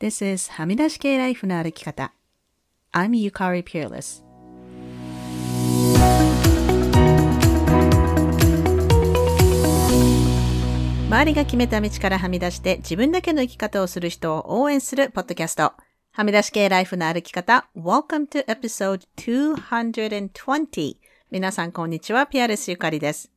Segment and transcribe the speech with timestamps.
[0.00, 2.14] This is はみ出し系ライフの歩き方。
[2.90, 4.24] I'm Yukari Peerless.
[11.06, 15.74] 周りが決めた道からはみ出して自分だけの生き方をする人を応援するポッドキャスト。
[16.12, 17.68] はみ出し系ライフの歩き方。
[17.76, 20.96] Welcome to episode 220.
[21.30, 22.26] 皆さんこんにちは。
[22.26, 23.30] ピアレスゆかりです。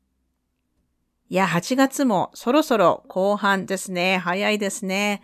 [1.27, 4.17] いや、8月もそろそろ後半ですね。
[4.19, 5.23] 早いですね。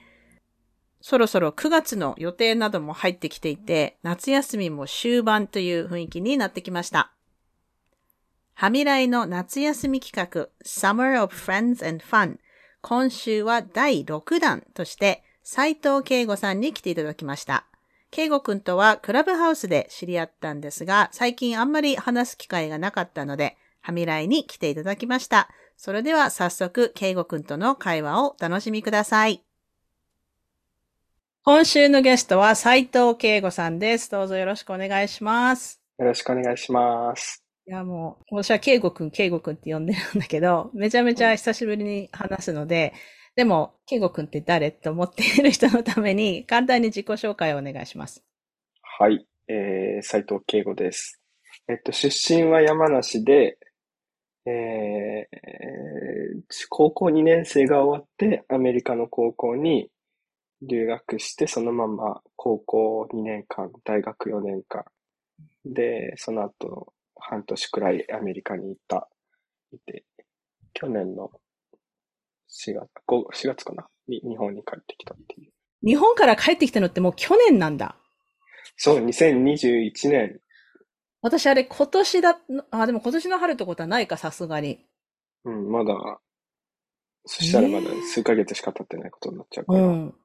[1.02, 7.12] そろそろ9月の予定なども入ってきていて、夏休みも終盤という雰囲気になってきました。
[8.54, 12.40] はみらいの夏休み企画 Summer of Friends and Fun
[12.82, 17.66] 今週は第6弾として斉藤慶吾さんに来ていただきました。
[18.12, 25.50] 慶吾くんとはクラブハウスで知り合ったんですが、最近あんまり話す機会がなかったので、はみらいに来ていただきました。
[25.78, 29.44] それでは早速、慶吾くんとの会話をお楽しみください。
[31.52, 34.12] 今週のゲストは斉藤慶吾さんです。
[34.12, 35.82] どうぞよろしくお願いします。
[35.98, 37.44] よろしくお願いします。
[37.68, 42.94] いや、もう、私は慶吾くん、慶吾くんって呼んでるんだけど、めちゃめちゃ久しぶりに話すので、
[43.36, 44.70] でも、慶吾くんって誰？
[44.70, 48.24] と思っている人のために、簡単に自己紹介をお願いします。
[48.84, 51.20] はい、えー、斉藤慶吾です。
[51.68, 53.58] えっと、出身は山梨で、
[54.46, 54.54] えー、
[56.70, 59.90] 高校2年生が終わって、アメリカの高校に
[60.62, 64.84] 留学して、そのまま高校2年間、大学4年間。
[65.66, 69.10] で、その後、半年くらいアメリカに行った、
[69.72, 70.06] いて、
[70.74, 71.32] 去年の
[72.50, 73.88] 4月、4月かな？
[74.08, 75.52] に日本に帰ってきたっていう。
[75.86, 77.96] 日本から帰ってきたのってもう去年なんだ。
[78.76, 80.40] そう、2021年。
[81.22, 82.40] 私あれ今年だ、
[82.72, 84.86] あ、でも今年の春ってことはないか、さすがに。
[85.44, 85.94] うん、まだ、
[87.26, 89.80] そしたらまだ数ヶ月しか経ってないことになっちゃうから。
[89.80, 90.16] うん、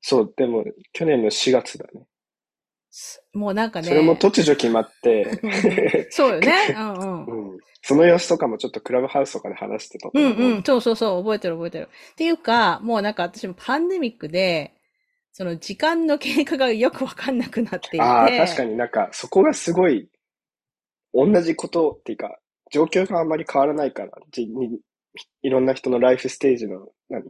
[0.00, 2.06] そう、でも、去年の4月だね。
[3.32, 3.88] もうなんかね。
[3.88, 5.30] それも突如決まって。
[6.10, 6.52] そうよね。
[6.76, 7.58] うんうん、うん。
[7.82, 10.62] その様子とかもちょっとクラブハウスとかで話してたうんうん。
[10.64, 11.22] そうそうそう。
[11.22, 11.88] 覚えてる覚えてる。
[12.12, 14.74] っていうか、もうなんか私もパンデミックで、
[15.32, 18.00] その時間の経過がよくわかんなくなっていて。
[18.00, 20.08] ああ、確かになんかそこがすごい、
[21.14, 22.38] 同じことっていうか、
[22.72, 24.12] 状況があんまり変わらないから、
[25.42, 27.24] いろんな人のライフステージの、何？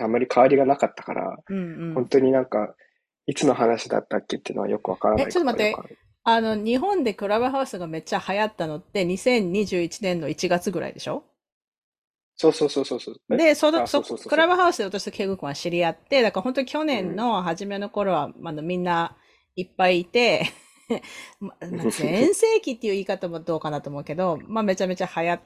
[0.00, 2.74] あんまり変わりがなかったから、うんうん、本当になんか、
[3.26, 5.24] いつの話だったっけっていうのはよくわからない。
[5.28, 5.76] え、ちょっと待って。
[6.24, 11.24] あの、日本でクラブハウスがめっちゃ流行ったのって2021年の1月ぐらいでしょ？
[12.36, 13.36] そうそうそうそう。
[13.36, 19.16] で、その、そ、クラブハウスで私とケグ君は知り合って、だから本当に去年の初めの頃は、うん、あの、みんな
[19.54, 20.46] いっぱいいて、
[21.40, 25.40] まあ、全盛期っていう言い方もどうかなと思うけど、まあめちゃめちゃ流行っ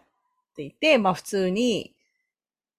[0.56, 1.94] ていて、まあ普通に、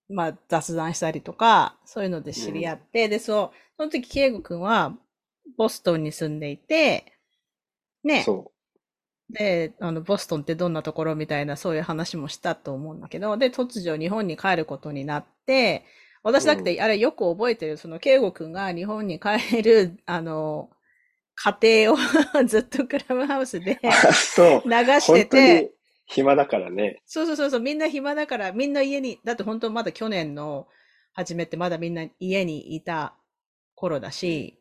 [0.10, 4.94] まあ雑談したりとか、そういうので知り合って、うん、で、そう、その時、ケイゴ君は、
[5.58, 7.14] ボストンに住んでいて、
[8.04, 8.24] ね。
[8.24, 8.52] そ
[9.32, 9.34] う。
[9.34, 15.86] で、あの、ボストンってどんなところみたいな、そういう話もしたと思うんだけど、で、突如日本に帰ることになって、
[16.24, 20.70] 私だって、あれよく覚えてる、その、ケイゴ君が日本に帰る、あの、
[21.36, 21.98] 家庭を
[22.46, 23.90] ずっとクラブハウスで流
[25.00, 25.72] してて、
[26.10, 27.02] 暇だからね。
[27.06, 30.68] そうそうそうそう、みんな暇だから、みんな家に、だって本当まだ去年の
[31.14, 33.14] 初めてまだみんな家にいた
[33.76, 34.58] 頃だし、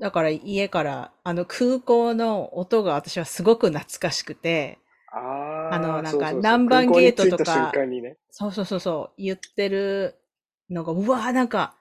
[0.00, 4.78] だから家からあの空港の音が私はすごく懐かしくて、
[5.12, 10.16] ああの、なんか南蛮ゲートとか、ね、そうそうそうそう、言ってる
[10.70, 11.74] のが、うわーなんか、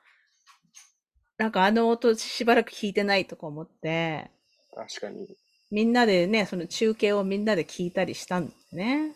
[1.37, 4.31] なんかあの音しばらく聞いてないとか思って、
[4.75, 5.37] 確かに。
[5.73, 9.15] みんなでね、その中継をみんなで聞いたりしたんですね。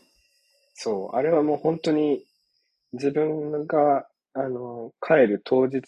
[0.73, 2.23] そう、あれはもう本当に
[2.93, 5.81] 自分が、あの、帰る当日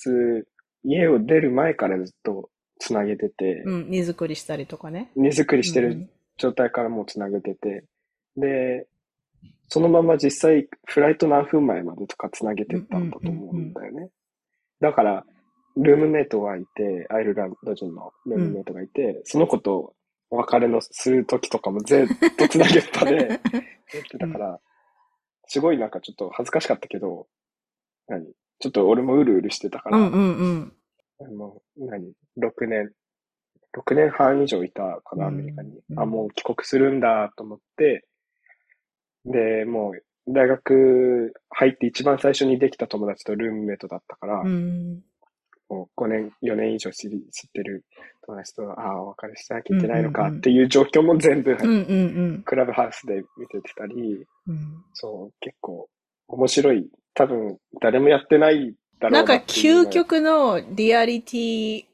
[0.84, 5.10] 家を出る前からずっとつなげてて、うん、荷造りしたりとかね。
[5.16, 6.08] 荷造りしてる
[6.38, 7.84] 状態からもうつなげてて、
[8.36, 8.88] うん、で、
[9.70, 14.10] そのまま実際フライト何分前までとかつなげてったんだと思うんだよね。
[14.82, 15.26] だから、
[15.78, 19.96] ルームメイトがいて、アイルランド人のルームメイトがいて、うん、その子と
[20.32, 23.40] お別れのする時とかもずっとつなげっぱでやっ
[24.10, 24.60] てたから、
[25.48, 27.28] すごいなんかちょっと恥ずかしかったけど、
[28.08, 28.26] 何？
[28.60, 30.74] ちょっと俺もうるうるしてたから、うんうん
[31.20, 31.38] うん。
[31.38, 32.92] もう、何 ?6 年、
[33.78, 35.80] 6年半以上いたかな、アメリカに。
[35.90, 38.06] うん、あ、もう帰国するんだと思って、
[39.24, 45.02] で、もう、大学入って一番最初にできた友達とルームメイトだったから、うん、
[45.70, 47.86] もう5年、4年以上知り知ってる
[48.30, 51.58] 友達と、ああ、お別れしなきゃいけないのかっていう状況も全部、
[52.46, 55.90] クラブハウスで見てたり、うん、そう、結構
[56.28, 56.88] 面白い。
[57.16, 61.86] 多分誰もやってないだろなかうんなっていうの究極のリアリティ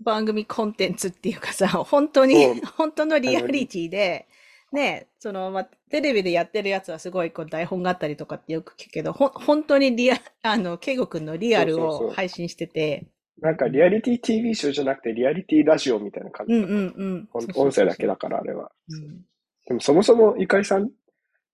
[0.00, 4.26] 番組コンテンツっていうかさ、本当にそう、 本当のリアリティで、
[4.70, 12.08] ね、その、ま、テレビでやってるやつはすごいこう台本があったりとかってよく聞くけど、ほん、本当にリア、あの、ケイゴくんのリアルそうそうそう。
[12.08, 13.06] を配信してて、
[13.40, 16.62] なんかリアリティ TV ショーじゃなくてリアリティラジオみたいな感じうん。
[16.64, 17.28] うんうん。
[17.54, 18.70] 音声だけだから、あれは。
[18.88, 19.24] うん
[19.66, 20.88] でもそもそもゆかりさん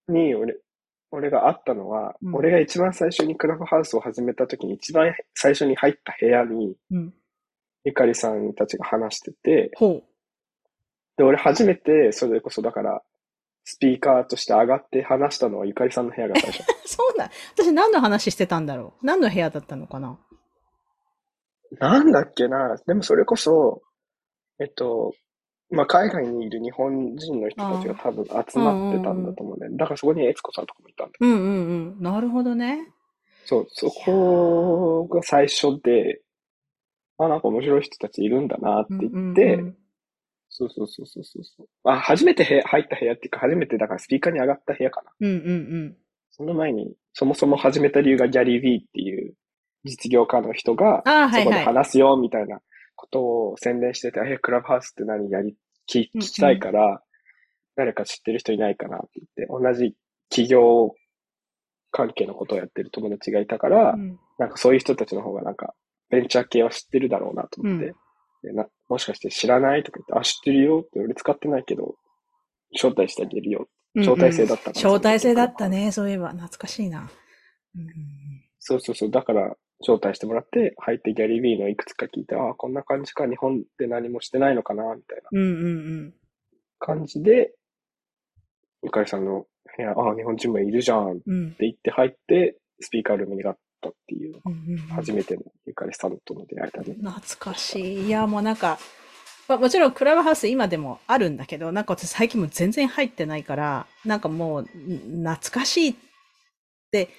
[0.06, 0.56] に俺、
[1.10, 7.14] 俺が会ったのは、うん俺が一番最初にクラブハウスを始めた時に一番最初に入った部屋にうん。
[7.84, 9.70] ゆかりさんたちが話してて。
[11.16, 13.02] で、俺初めてそれこそだから、
[13.64, 16.64] スピーカーとして上がって話したのはゆかりさんの部屋が最初。
[16.86, 17.31] そうだ。
[17.54, 20.19] 私何の話してたんだろう何の部屋だったのかな
[21.81, 22.76] なんだっけな。
[22.87, 23.82] でもそれこそ、
[24.61, 25.12] えっと、
[25.71, 29.79] まあ、海外にいる日本人の人たちが多分集まってたんだと思うんだよね。
[29.79, 31.12] だからそこに悦子さんとかもいたんだ。
[31.21, 32.03] うんうんうん。
[32.03, 32.88] なるほどね。
[33.47, 36.21] そう、そこが最初で、
[37.19, 39.77] あ、なんか面白い人たちいるんだなって言って、うんうんうん
[40.56, 41.67] そうそうそうそうそうそう。
[41.82, 45.11] あ、初めて部屋入った部屋っていうか、初めてだからスピーカーに上がった部屋かな。
[45.19, 45.50] うんうんう
[45.88, 45.97] ん。
[46.31, 49.35] その前に、そもそも始めた理由がギャリー・ビーっていう
[49.84, 51.02] 実業家の人が、
[51.32, 52.60] そこで話すよみたいな
[52.96, 55.56] ことを宣伝してて、え、クラブハウスって何やり、
[55.90, 57.02] 聞聞きたいから、
[57.76, 59.94] 誰か知ってる人いないかなって言って、同じ
[60.31, 60.94] 企業
[61.90, 65.75] 関係のことをやってる友達がいたから、うんなんかそういう人たちの方がなんか、
[66.10, 67.94] ベンチャー系は知ってるだろうなと思って、うん
[68.42, 71.94] でなもしかして知らないとか言って、あ、知ってるよって俺使ってないけど、
[72.72, 73.69] 招待してあげるよ。
[73.94, 75.92] 招待制だったから招待制だったね。
[75.92, 77.08] そういえば、懐かしいな。
[77.76, 77.88] うんうん
[78.58, 79.10] そうそうそう。
[79.10, 79.54] だから、
[79.84, 86.12] 招待してもらって、入ってギャリー・ビーのいくつか聞いて、ああ、こんな感じか、日本で何もしてないのかな、みたいな
[86.78, 87.52] 感じで、
[88.82, 89.46] ゆかりさんの
[89.76, 91.22] 部屋、ああ、日本人もいるじゃんって
[91.60, 94.40] 言って入って、スピーカールームになったっていう、
[94.90, 96.94] 初めてのゆかりさんとの出会いだね。
[96.94, 98.06] 懐かしい。
[98.06, 98.78] いや、もうなんか、
[99.46, 105.94] まあ、もちろんクラブハウス今でもあるんだけど、なんか私最近も全然入ってないから、なんかもう、ん懐かしいっ
[106.90, 107.10] て、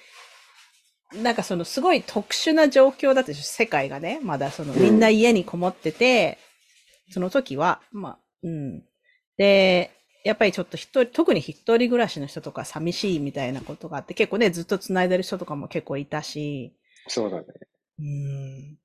[1.14, 4.20] なんかそのすごい特殊な状況だったでしょ世界がね。
[4.22, 6.38] まだそのうんみんな家にこもってて、
[7.10, 8.82] その時は、まあ、うん。
[9.36, 9.92] で、
[10.24, 16.72] やっぱりちょっと一人、特に一人暮らしの人とか寂しいみたいなことがあって、結構ね、ずっと繋いでる人とかも結構いたし、
[17.06, 17.44] そうだね。
[18.00, 18.78] うん。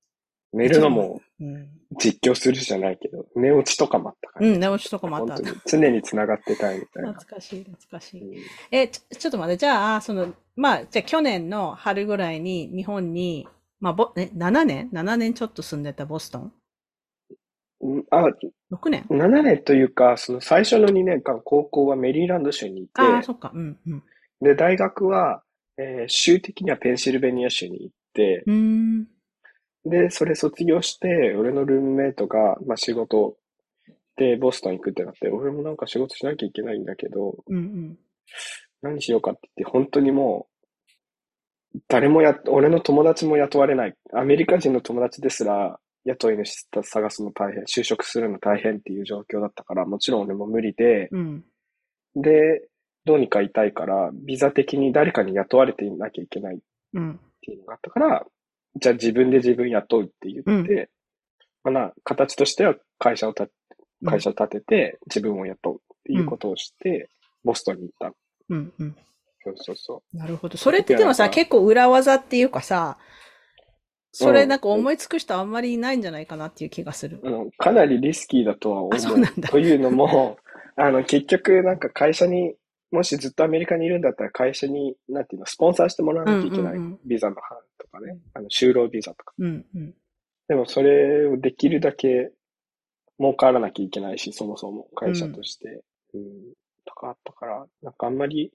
[0.53, 1.69] 寝るのもうん。
[1.97, 7.13] 実況するじゃないけど、寝落ちとかもあったから、うん、寝落ちとかもあった常に繋がってたいみたいな。
[7.13, 8.21] 懐かしい、懐かしい。
[8.21, 13.47] うんえ、ちょ、ちょっと待って、じゃあ、その、まあ、じゃあ去年の春ぐらいに日本に、
[13.81, 16.53] まあ、ぼ、え、7年 ?7 年ちょっと住んでたボストン？
[17.81, 18.25] うんあ、
[18.69, 23.51] ?6 年？7年というか、その最初の2年間、高校はメリーランド州にいて、ああ、そっか。
[23.53, 24.03] うん、うん。
[24.41, 25.43] で、大学は、
[25.77, 29.07] えー州的にはペンシルベニア州に行って、うーん。
[29.85, 33.37] で、それ卒業して、俺のルームメイトが、まあ仕事
[34.17, 37.97] でボストン行くってなって、俺もなんか仕事しなきゃいけないんだけど、うん、うん。
[38.81, 40.47] 何しようかって言って、本当にも
[41.75, 43.95] う、誰もや、俺の友達も雇われない。
[44.13, 51.43] アメリカ人の友達ですら、雇い主探すの大変、就職するの大変っていう状況だったから、もちろん俺も無理で、うん。
[52.15, 52.67] で、
[53.05, 56.59] どうにかいたいから、ビザ的に誰かに雇われていなきゃいけないっ
[56.93, 57.19] うん。
[57.41, 58.25] ていうのがあったから、
[58.79, 60.89] じゃあ自分で自分雇うって言って、
[61.63, 63.47] まあな、形としては会社をた、
[64.05, 67.09] 会社を立てて自分を雇うっていうことをして、
[67.43, 68.13] ボストンに行った。
[68.51, 68.95] うん、うん。
[69.43, 70.57] そうそうそなるほど。
[70.57, 72.97] それってでもさ、結構裏技っていうかさ、
[74.11, 77.19] それうんなんか思いつく人あんまりいないんじゃないかなっていう気がする。
[77.23, 77.27] う。
[77.27, 79.51] あの、かなりリスキーだとは思あそうなんだう。
[79.51, 80.37] というのも、
[80.75, 82.55] あの、結局なんか会社に、
[82.91, 86.73] もしずっとアメリカにいるんだったら会社に、なんていうの、スポンサーしてもらわなきゃいけない。
[86.73, 88.19] うんうんうんビザの範とかね。
[88.33, 89.33] あの、就労ビザとか。
[89.39, 89.95] うん、うん。
[90.49, 92.31] でもそれをできるだけ
[93.17, 95.83] 儲からなきゃいけないし、そもそも会社として。
[96.13, 96.50] うん。
[96.50, 96.50] と
[97.01, 98.51] かあったから、なんかあんまり、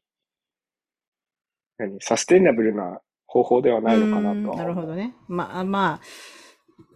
[1.79, 4.83] 何、サステイナブルな方法ではないのかなとなるほ。
[4.83, 5.15] どね。
[5.29, 6.00] まあ、まあ、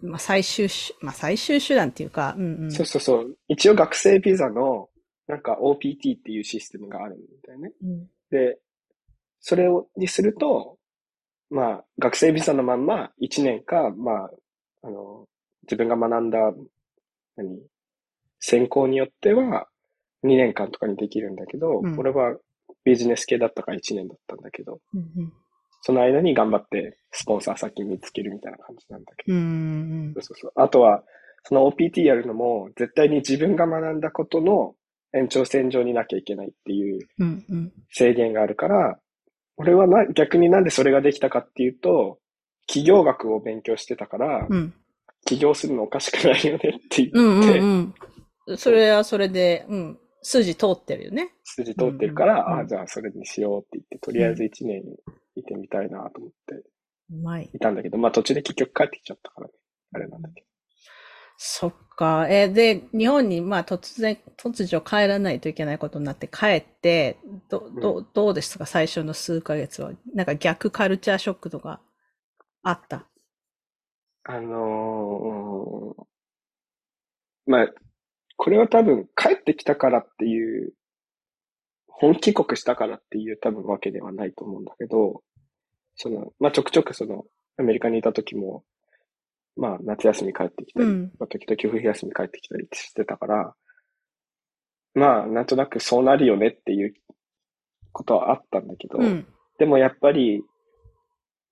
[0.01, 2.71] まあ、最終手、まあ、最終手段っていうか、うんうん。
[2.71, 3.37] そうそうそう。
[3.47, 4.89] 一応学生ビザの、
[5.27, 7.71] なんか OPT っていうシステムがあるんだよね。
[7.83, 8.59] うんで、
[9.41, 10.77] それを、にすると、
[11.49, 14.31] まあ、学生ビザのまんま1年か、まあ、
[14.83, 15.27] あの、
[15.63, 16.39] 自分が学んだ、
[17.35, 17.59] 何、
[18.39, 19.67] 専攻によっては
[20.23, 22.35] 2年間とかにできるんだけど、うん俺は
[22.83, 25.33] ビジネス系だったから1年だったんだけど、うんうん
[25.83, 29.35] その間に頑張ってスポンサー先見つけるみたいな感じなんだけど。
[29.35, 29.45] うんう
[30.11, 30.51] んそうそうそう。
[30.55, 31.03] あとは、
[31.43, 34.75] その OPT やるのも、絶対に自分が学んだことの
[35.11, 38.99] 延長線上になきゃいけないっていううんうん制限があるから、
[39.57, 42.19] 俺はな、逆になんでそれができたかっていうと、
[42.67, 44.73] 企業学を勉強してたから、うん。
[45.25, 47.93] 起業するのおかしくないよねってう言って、んうん
[48.47, 48.57] うん。
[48.57, 49.99] それはそれで、うん。
[50.23, 51.31] 筋通ってるよね。
[51.43, 54.83] 筋通ってるから、うんうんあじゃあそれにしようって言って、とりあえず1年
[55.35, 57.49] いてみたいなと思ってうまい。
[57.53, 59.53] いたんだけど、まあ途中で結局帰ってきちゃったからね。
[59.93, 60.45] あれなんだけ
[61.37, 62.27] そっか。
[62.29, 67.17] えーで、日本に、まあ、突然、突如帰らないといけないことになって帰って、
[67.49, 68.65] ど、ど、どうですか？
[68.67, 69.91] 最初の数ヶ月は。
[70.13, 71.81] なんか逆カルチャーショックとか
[72.61, 72.97] あった？
[72.99, 74.33] ど。
[74.33, 76.03] あのー
[77.47, 77.67] まあ、
[78.43, 80.73] これは多分帰ってきたからっていう、
[81.85, 85.21] 本帰国したからっていう多分わけではないと思うんだけど、
[85.95, 87.25] その、まあちょくちょくその、
[87.59, 88.63] アメリカにいた時も、
[89.55, 93.53] まあ夏休み帰ってきたり、うんまあ時々冬休み帰ってきたりしてたから、
[94.95, 96.95] まあなんとなくそうなるよねっていう
[97.91, 99.27] ことはあったんだけど、うん。
[99.59, 100.41] でもやっぱり、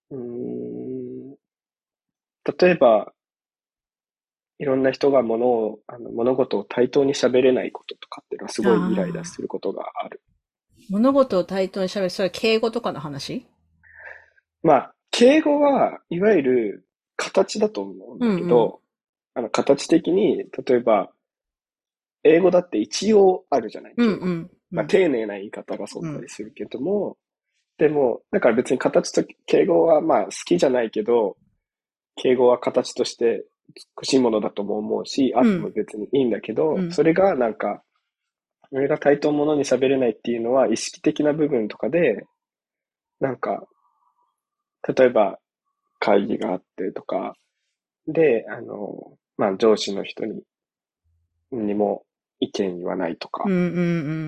[0.10, 1.36] うーん、
[2.58, 3.14] 例えば、
[4.60, 10.22] いろんな人が物を、あの物事を対等に喋れないこととかっていうのはすごいイライラすることがある。
[10.90, 12.10] 物事を対等に喋る。
[12.10, 13.46] それは敬語とかの話？
[14.62, 18.80] まあ、敬語はいわゆる形だと思うんだけど、うんう
[19.36, 21.10] あの形的に、例えば、
[22.24, 24.52] 英語だって一応あるじゃない、うんうん。
[24.72, 27.18] まあ、丁寧な言い方が存在するけども、
[27.78, 31.38] でも、だから別に形と敬語はまあ好きじゃないけど、
[32.18, 37.84] 敬語は形として美しいものだとも思うし、あっても別にいいんだけど、うんそれがなんか、
[38.72, 42.24] 俺が対等ものに喋れないっていうのは意識的な部分とかで、
[43.20, 43.66] なんか、
[44.96, 45.40] 例えば
[46.00, 47.36] 会議があってとか、
[48.08, 50.42] で、あの、まあ上司の人に、
[51.52, 52.04] にも
[52.40, 53.64] 意見言わないとか、うんうんう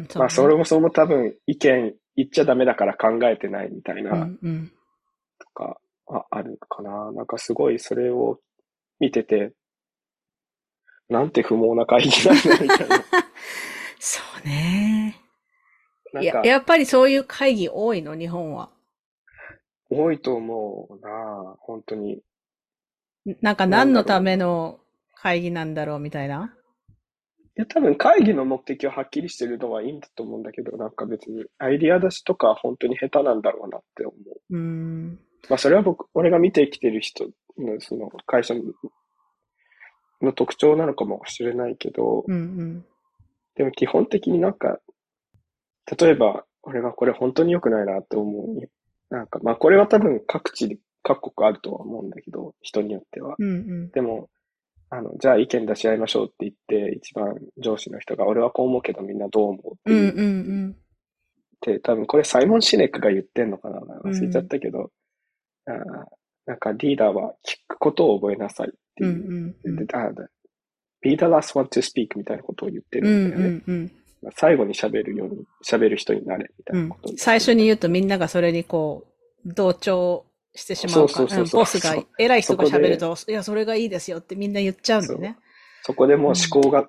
[0.01, 0.07] ん。
[0.15, 4.27] まあ、それもそれも多分意見言っちゃダメだから考えてないみたいな。
[5.39, 7.11] とか、ああるかな。
[7.13, 8.39] なんかすごいそれを
[9.01, 9.51] 見てて、
[11.09, 13.03] なんて不毛な会議なんだみたいな。
[13.99, 15.17] そうね。
[16.13, 18.69] なんか、いや、やっぱりそういう会議多いの、日本は。
[19.89, 22.21] 多いと思うな本当に。
[23.41, 24.79] なんか何のための
[25.15, 26.55] 会議なんだろうみたいな。
[27.57, 34.13] いや、多分会議の目的ははっきりしてるのはいいんだと思うんだけど、なんか別にアイディア出しとか本当に下手なんだろうなって思
[34.51, 34.55] う。
[34.55, 35.19] うん。
[35.49, 37.31] まあそれは僕、俺が見てきてる人の
[37.79, 38.61] その会社の
[40.21, 42.85] の特徴なのかもしれないけど、うんうん。
[43.55, 44.79] でも基本的になんか、
[45.99, 49.13] 例えば、俺がこれ本当に良くないなって思う。
[49.13, 53.35] なんか、まあこれは多分各地で、各国あるとは思うんだけど、人によっては。
[53.39, 53.51] うんう
[53.87, 53.91] ん。
[53.91, 54.29] でも、
[54.91, 60.29] あの、じゃあ意見出し合いましょうって言って、一番上司の人が、俺はこう思うけどみんなどう思うって言っうんうんう
[60.67, 60.75] ん。
[61.61, 64.91] て、多分これサイモン・シネックが言ってんのかな忘れちゃったけど、
[65.65, 69.07] あーなんかリーダーは聞くことを覚えなさいってう。
[69.07, 69.55] んいう。
[69.65, 69.79] うん。
[69.79, 69.85] うん。
[71.01, 73.63] be the last one to speak みたいなことを言ってうんるんだよね。
[73.67, 73.91] うんうん
[74.37, 79.07] 最後に喋るように、喋る人になれ、みたうんいなこと、最初に言うとみんながそれにこ
[79.43, 81.25] う、同調してしまうか。
[81.25, 85.03] ら、ボスが、偉い人が喋ると、いや、それがいいですよってみんな言っちゃう。
[85.03, 85.37] んだよね。
[85.81, 86.85] そこでもう思考が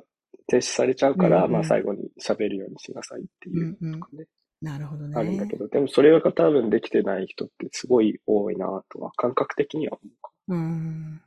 [0.46, 3.64] 停止されちゃうから、うんまあ最後に喋るようにしなさいってういう。
[3.64, 4.00] んうん。
[4.00, 4.26] とかね、
[4.62, 5.14] なるほどね。
[5.16, 11.20] あるんだけど、でもそれが多分できてない人ってすごい多いなとは、感覚的には思うかうん。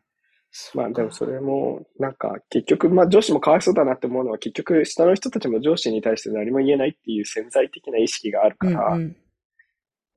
[0.74, 9.16] まあでもそれも、なんか結局、まあ上司もかわいそうだなって思うのは結局下の人たちも上司に対して何も言えないっていう潜在的な意識があるから、うんうん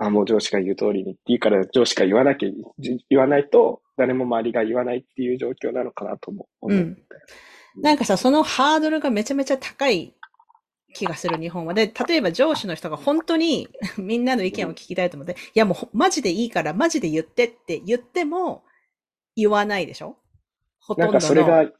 [0.01, 2.49] あ、もう上司が言う通りにっていいから上司が言わなきゃ、
[2.79, 6.79] じ言わないと誰も周りが言わないっていう状況なのかなとも思う。
[6.79, 6.99] うん
[7.81, 10.13] なんかさ、そのハードルがめちゃめちゃ高い
[10.95, 11.75] 気がする、日本は。
[11.75, 13.69] で、例えば上司の人が本当に
[13.99, 18.65] みんなの意見を聞きたいと思って、いやもうほマジでいいから、マジで言ってって言っても
[19.37, 20.17] 言わないでしょ？
[20.81, 21.21] ほとなんんどの。
[21.21, 21.71] かそれが、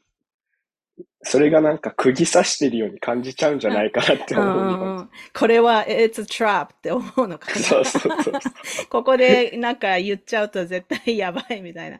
[1.23, 4.65] それがなんか釘刺してるように感じちゃうんじゃないかなってうん思う。
[4.65, 7.55] 日うんこれは、it's a trap って思うのかな。
[7.57, 8.33] そうそうそう。
[8.89, 11.99] ここでなんか言っちゃうと絶対やばいみたいな。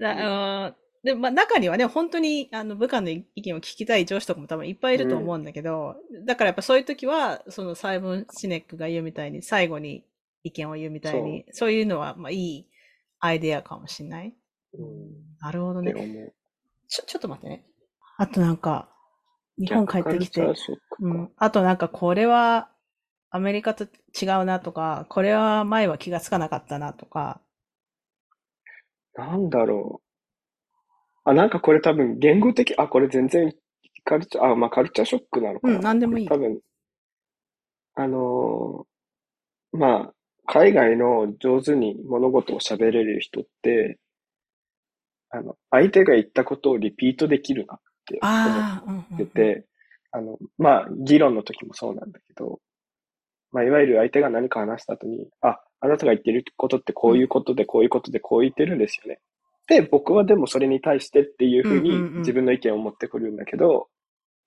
[0.00, 10.04] だうんで、まあ中にはね、本当にあの部下の意見を聞きたい上司とかも多分いっぱいいると思うんだけど、だからやっぱそういう時は、そのサイモン・シネックが言うみたいに、最後に
[10.44, 12.66] 意見を言うみたいに、そういうのはまあいい
[13.20, 14.34] アイデアかもしれない？
[14.74, 15.92] うんなるほどね。
[16.88, 17.64] ちょ、ちょっと待ってね。
[18.18, 18.90] あとなんか、
[19.58, 20.42] 日本帰ってきて
[21.00, 21.32] うん。
[21.36, 22.70] あとなんかこれは
[23.30, 27.40] アメリカと違うなとか、これは前は気がつかなかったなとか。
[29.14, 30.09] なんだろう。
[31.30, 33.52] あ、なんかこれ多分言語的、あ、これ全然
[34.04, 35.74] カルチャー、あ、まあカルチャーショックなのかな。
[35.76, 36.60] うんなんでもいい多分、
[37.94, 40.12] あのーまあ、
[40.46, 43.98] 海外の上手に物事を喋れる人って、
[45.30, 49.66] あの、相手が言ったことをリピートできるなって思ああ、うんうんってて、
[50.10, 52.58] あの、まあ、議論の時もそうなんだけど、
[53.52, 59.20] まあ、いわゆる相手が何か話した後に、あ、あなたが言ってることってこういうことで、こういうことで、こう言ってるんですよね。
[59.70, 63.86] で、僕はでもそれに対してっていうふうに自分の意見を持ってくるんだけど、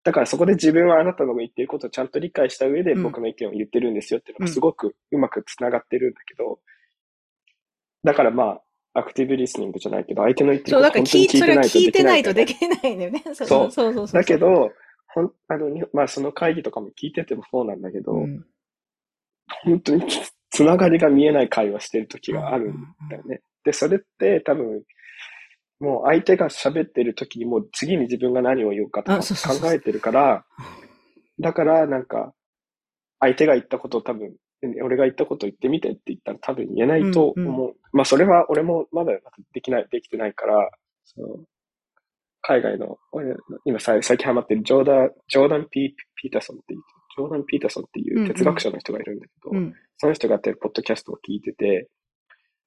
[0.03, 3.03] だからそこで自分はあなたの言ってることをちゃんと理解した上でうん。
[3.03, 6.59] 僕の意見を言ってるんですよっていうのがすごくうまくつながってるんだけど、
[8.03, 13.23] だからまあ、アクティブリスニングじゃないけど、相手の言ってること本当にだから聞い、それは聞いてないとでききないんだよね。
[13.33, 14.07] そうそうそうそう。
[14.09, 14.21] そう。
[14.21, 14.71] だけど、
[15.07, 18.45] ほん、あの、にまあその会議とかも聞いててもそうなんだけど、うん、
[19.63, 22.75] 本当につつながりが見えない会話してる時があるん
[23.09, 23.41] だよね。
[23.63, 24.83] で、それって多分、
[25.83, 30.45] もう相手が喋ってる時にもう次に自分が何を言おうかとか考えてるから、
[31.41, 32.33] だからなんか、
[33.19, 34.33] 相手が言ったことを多分、
[34.81, 37.41] 俺が言ったことを言ってみてって言ったら多分言えないと思う。
[37.41, 39.11] うんうまあそれは俺もまだ
[39.53, 40.71] できない、できてないから、
[41.03, 41.27] その
[42.41, 43.35] 海外の、俺
[43.65, 46.79] 今さ最近ハマってるジョーダン、ジョーダン・ピーピータソンっていう、
[47.17, 49.73] ジョーダン・ピータソンっていう哲学者の人がいるんだけど、うん。
[49.97, 51.89] その人がやってるポッドキャストを聞いてて、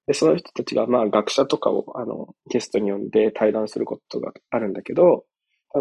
[0.07, 5.25] で、その人たちが、まあ、学者とかを、あの、ゲストに呼んで対談することがあるんだけど、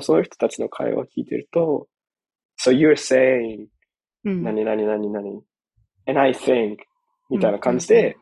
[0.01, 1.87] その人たちの会話を聞いてると、
[2.59, 3.67] So you're saying,
[4.23, 4.43] うん。
[4.43, 5.41] 何々何々、
[6.07, 6.77] and I think,
[7.29, 8.17] みたいな感じうんうんで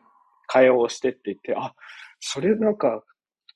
[0.46, 1.74] 会話をしてって言って、あ、
[2.20, 3.02] それなんか、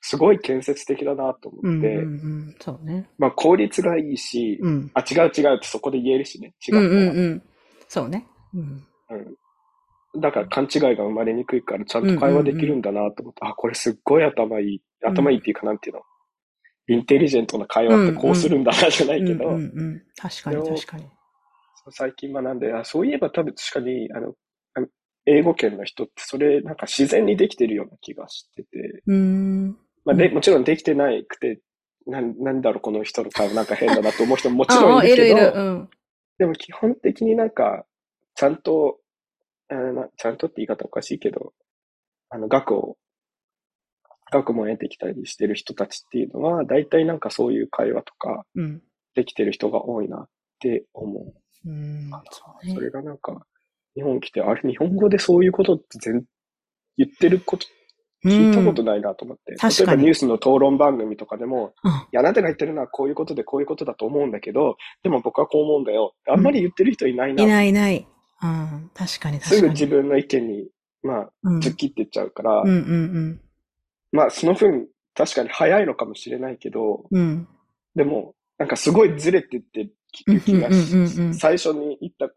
[0.00, 2.56] すごい建設的だなとうんうん思って、うん。
[2.60, 3.10] そうね。
[3.18, 4.90] まあ、効率がいいし、うん。
[4.94, 7.02] あ、違う違うってそこで言えるしね、違うんうから。
[7.02, 7.42] うんうん。
[7.88, 8.26] そうね。
[8.54, 8.60] うん。
[9.10, 9.36] うん。
[10.20, 14.82] だから勘違いが生まれにくいから、ちゃんと会話できるんだなと思って、あ、これすっごい頭いい。
[15.04, 16.02] 頭いいっていうか、なんていうの？
[16.88, 19.58] インテリジェントな会話ってこうするんだな、じゃないけど。
[20.16, 21.06] 確かに確かに。
[21.90, 24.34] 最近学んで、あ、そういえば多分確かに、あの、
[25.26, 29.76] 英語圏の人ってそれなんか自然にできてるような気がしてて、うーん。
[30.04, 31.60] まあで、うんもちろんできてないくて、
[32.06, 35.88] なん、なんだろう、この人の会話なんか変だなと思う人ももちろんいるけど。
[36.38, 37.84] でも基本的になんか、
[38.34, 38.98] ちゃんと、
[39.70, 41.52] あのなちゃんとって言い方おかしいけど、
[42.30, 42.96] あの、学を、
[44.30, 48.82] 学問を得てきたりしてる人たちっていうのは、大体なんかそういう会話とかうん。
[49.14, 50.28] できてる人が多いなっ
[50.60, 51.68] て思う。
[51.68, 52.10] うん。
[52.30, 53.46] そそれがなんか、
[53.94, 56.24] 日本来て、あれ、日本語でそういうことって全、
[56.96, 57.66] 言ってること、
[58.24, 59.52] 聞いたことないなと思って。
[59.52, 66.14] 例えばニュースの討論番組とかでも、うんいや、あなたが言ってるのはこういうことでこういうことだと思うんだけど、でも僕はこう思うんだよ。
[66.28, 67.42] あんまり言ってる人いないな。
[67.42, 68.06] いないいない。
[68.42, 68.90] うん。
[68.94, 69.60] 確かに確かに。
[69.60, 70.68] すぐ自分の意見に、
[71.02, 71.58] まあ、うん。
[71.58, 73.40] 突っ切っていっちゃうから、うんうん
[74.12, 77.20] まあ、その分、確かに早いのかもしれないけど、うん。
[77.20, 77.48] うん。
[77.94, 79.88] でも、なんかすごいずれてって
[80.26, 82.30] 聞く気がうんうんうんうんし、最初に言った、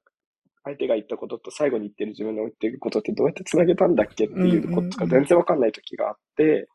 [0.64, 6.68] 相手が言ったことと最後に言ってる自分の言ってることってどうやって繋げたんだっけっていうことが全然わかんない時があって、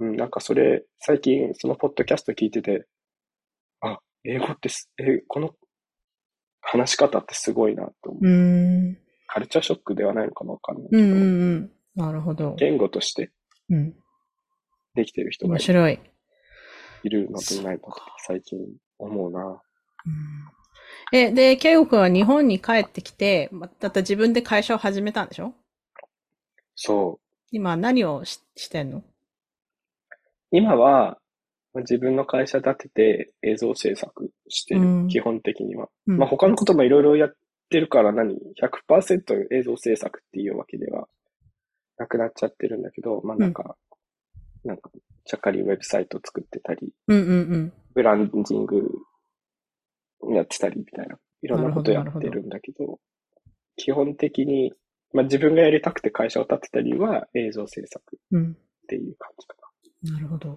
[0.00, 2.86] うん、なんかそれ、最近そのポッドキャスト聞いてて、
[3.80, 5.54] あ、英語ってす、え、この
[6.62, 8.26] 話し方ってすごいなと思う。
[8.26, 8.98] うん。
[9.26, 11.70] カルチャーショックではないのかもわかんないけど、うんうんうん。
[11.94, 12.54] なるほど。
[12.56, 13.30] 言語として
[13.68, 13.94] うん。
[14.94, 16.00] できてる人がい面白い。
[17.04, 17.92] いるのといないのと
[18.26, 18.58] 最近
[18.98, 19.40] 思うな。
[19.40, 19.58] うん
[21.10, 25.52] え、で、ケイゴ君は日本に帰ってきて、またた自分で会社を始めたんでしょ？
[26.74, 27.46] そう。
[27.50, 29.02] 今何をししてんの？
[30.50, 31.18] 今は、
[31.74, 35.88] まあ自分の会社立てて映像制作してる、うん基本的には。
[36.06, 37.34] うんまあ他のこともいろいろやっ
[37.70, 41.08] てるから何 ?100% 映像制作っていうわけでは
[41.98, 43.76] なくなっちゃってるんだけど、まあなんか、
[44.64, 44.90] なんか、
[45.24, 47.72] ちゃっかりウェブサイト作ってたり、うんうんうん。
[47.94, 48.88] ブランディング
[50.34, 52.98] やってたりみたいな、いろんなことやってるんだけど、
[53.76, 54.72] 基本的に、
[55.12, 58.52] まあ自分がやりたくて会社を立てたりは映像制作うん。
[58.52, 59.56] っていう感じか
[60.02, 60.56] なるほど。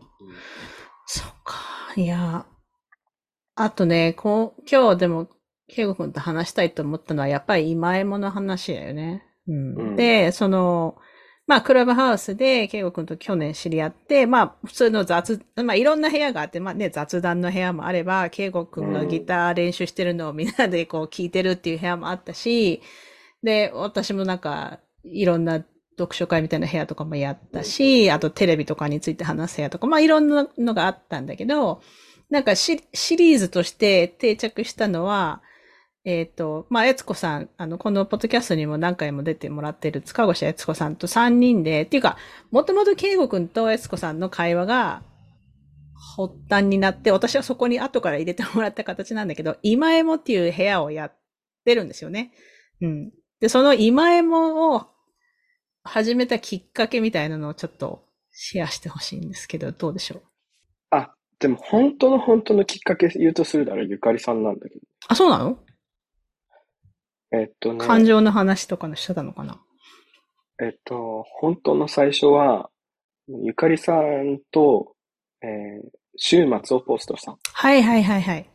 [1.08, 1.22] な。
[1.22, 1.56] そうか。
[1.96, 2.46] いや。
[3.56, 5.30] あとね、こう、今日でも、
[5.68, 9.24] ケイゴ君と話したいと思ったのは、やっぱり今江もの話だよね。
[9.48, 9.76] うん。
[9.76, 10.98] うんで、その、
[11.48, 22.82] まあ、クラブハウスで、ケイゴ君と去年知り合って、まあ、普通の雑、まあ、いろんな部屋があって、まあね、雑談の部屋もあれば、ケイゴ君がギター練習してるのをみんなでこう聞いてるっていう部屋もあったし、
[23.44, 25.64] で、私もなんか、いろんな
[25.98, 31.82] 読書会みたいな部屋とかもやったし、あとテレビとかについて話す部屋とか、まあいろんなのがあったんだけど、
[32.30, 35.42] なんかシシリーズとして定着したのは、
[36.06, 42.18] えっ、と、まあ、悦子さん、あの、このポッドキャストにも何回も出てもらってる塚越悦子さんと3人で、っていうか、
[42.52, 45.02] もともと慶吾くんと悦子さんの会話が
[46.16, 51.16] 発端になって、私はそこに後から入れてもらった形なんだけど、今エモっていう部屋をやっ
[51.66, 52.34] てるんですよね。
[52.82, 53.12] うん。
[53.40, 54.86] で、その今エモを
[55.86, 60.22] 始めたきっかけみたいなのをちょっとシェアしてほしいんですけど、どうでしょう？
[60.90, 64.82] あ、でも本当の本当のきっかけ言うとするならゆかりさんなんだけど。
[65.08, 65.60] あ、そうなの？
[67.32, 69.62] えっとね、感情の話とかのしてたのかな？
[70.62, 72.70] えっと、本当の最初は、
[73.28, 74.96] ゆかりさんと、
[75.42, 78.50] えー、週末をポストさんはいはいはいはい。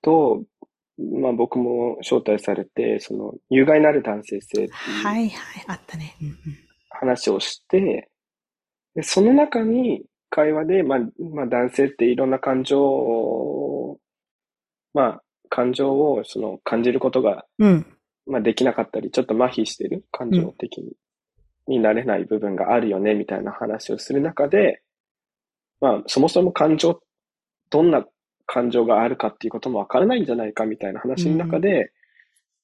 [0.00, 0.42] と、
[0.98, 6.16] まあ僕も招待されて、その、有害なる男性性ってはいはい、あったね。
[6.20, 6.36] うんうん
[6.98, 8.10] 話をして、
[8.94, 10.98] でその中に会話で、まあ、
[11.32, 13.98] まあ男性っていろんな感情を、
[14.94, 17.86] まあ感情をその感じることが、うん。
[18.26, 20.92] まあできなかったり、ちょっと麻痺してる感情的に、
[21.66, 24.82] になれない部分があるよね、みたいな話をする中で、
[25.80, 27.00] まあそもそも感情、
[27.70, 28.04] どんな
[28.48, 31.92] 感情があるかっていうこともわからないんじゃないかみたいな話の中で、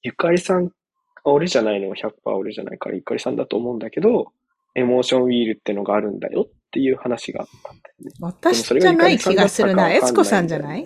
[0.03, 0.71] ゆかりさん、
[1.25, 1.91] 俺じゃないの？
[1.91, 4.33] は100%俺じゃないからゆかりさんだと思うんだけど、
[4.75, 8.11] エモーションウィールってのがあるんだよっていう話があったんだよね。
[8.21, 9.89] 私じゃない気がするな。
[9.89, 10.81] でもそれが悦子さんじゃない？
[10.81, 10.85] い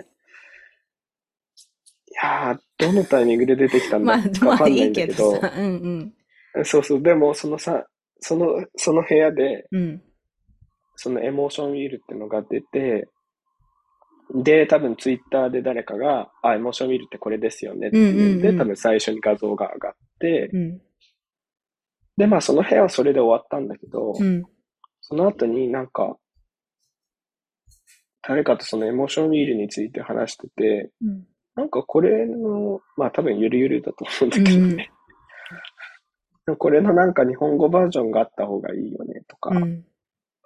[2.21, 5.53] やー、どのタイミングで出てきたんだまあ、かわかんない まあいいけど、けどさ。
[5.57, 6.13] うん
[6.65, 7.85] そうそう、でもそのさ、
[8.19, 9.81] その、その部屋で、うん。
[9.81, 10.01] うん。
[10.95, 13.07] そのエモーションウィールってのが出て、
[14.35, 20.81] で、多分ツイッターで誰かが、あ、エモーションウィールってこれですよねっていうんで、うんうんうん多分最初に画像が上がって、うん。
[22.17, 24.43] で、まあその部屋はそれで終わったんだけど、うん。
[25.01, 26.17] その後になんか、
[28.21, 31.23] 誰かとそのエモーションウィールについて話してて、うん。
[31.55, 34.91] なんかこれの、まあ多分ゆるゆるだと思うんだけどね。
[36.57, 39.85] これのなんか日本語バージョンがあった方がいいよねとか、うん。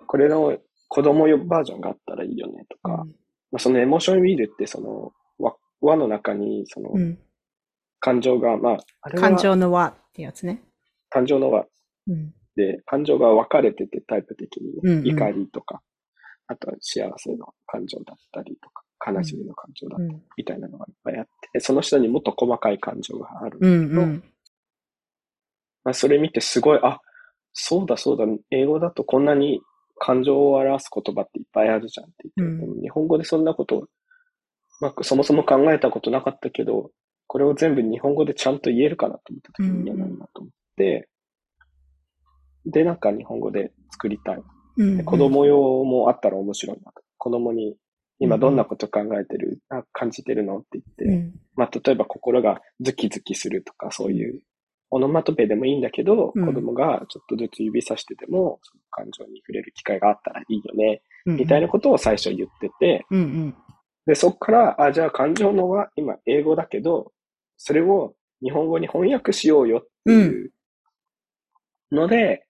[0.08, 3.06] これの子供用バージョンがあったらいいよねとか、
[3.54, 7.18] まあ、そのエモーションウィールってその輪輪の中にそのうん。
[8.00, 10.62] 感情が、まあ、感情の輪ってやつね。
[11.10, 11.66] 感情の輪
[12.08, 12.34] うん。
[12.58, 15.82] で、感情が分かれててタイプ的にね、うんうん怒りとか、
[16.48, 20.22] あとは幸せの感情だったりとか、悲しみの感情だったりうん。
[20.36, 23.58] みたいなのがいっぱいあって、その下にもっと細かい感情がある。
[23.62, 23.72] うん。
[23.72, 24.24] うん。
[25.86, 27.00] まあ、それ見てすごい、あ、
[27.54, 29.62] そうだそうだ、英語だとこんなに
[30.00, 33.88] 感情を表す言葉っていっぱいあるじゃんって言って、うん日本語でそんなこと、
[34.82, 36.92] まあ、そもそも考えたことなかったけど、
[37.28, 41.10] これを全部日本語でちゃんと言えるかなと思った時に嫌ないなと思って、
[42.66, 44.44] で、なんか日本語で作りたい。
[44.78, 44.98] うん。
[44.98, 47.02] で子供用もあったら面白いなと。
[47.18, 47.76] 子供に
[48.20, 51.34] 今どんなこと考えてる、あ感じてるのって言って、うん。
[51.56, 54.42] まあ、例えば心がズキズキするとか、そういう、
[54.94, 61.38] オノマトペでもいいんだけど、うん子供がちょっとずつ指さしてても、その感情に触れる機会があったらいいよね、うん。
[61.38, 63.20] みたいなことを最初言ってて、うん。
[63.20, 63.56] うん。
[64.06, 67.12] で、そっから、あ、じゃあ感情のは今英語だけど、
[67.58, 70.52] それを日本語に翻訳しようよっていう
[71.92, 72.46] ので、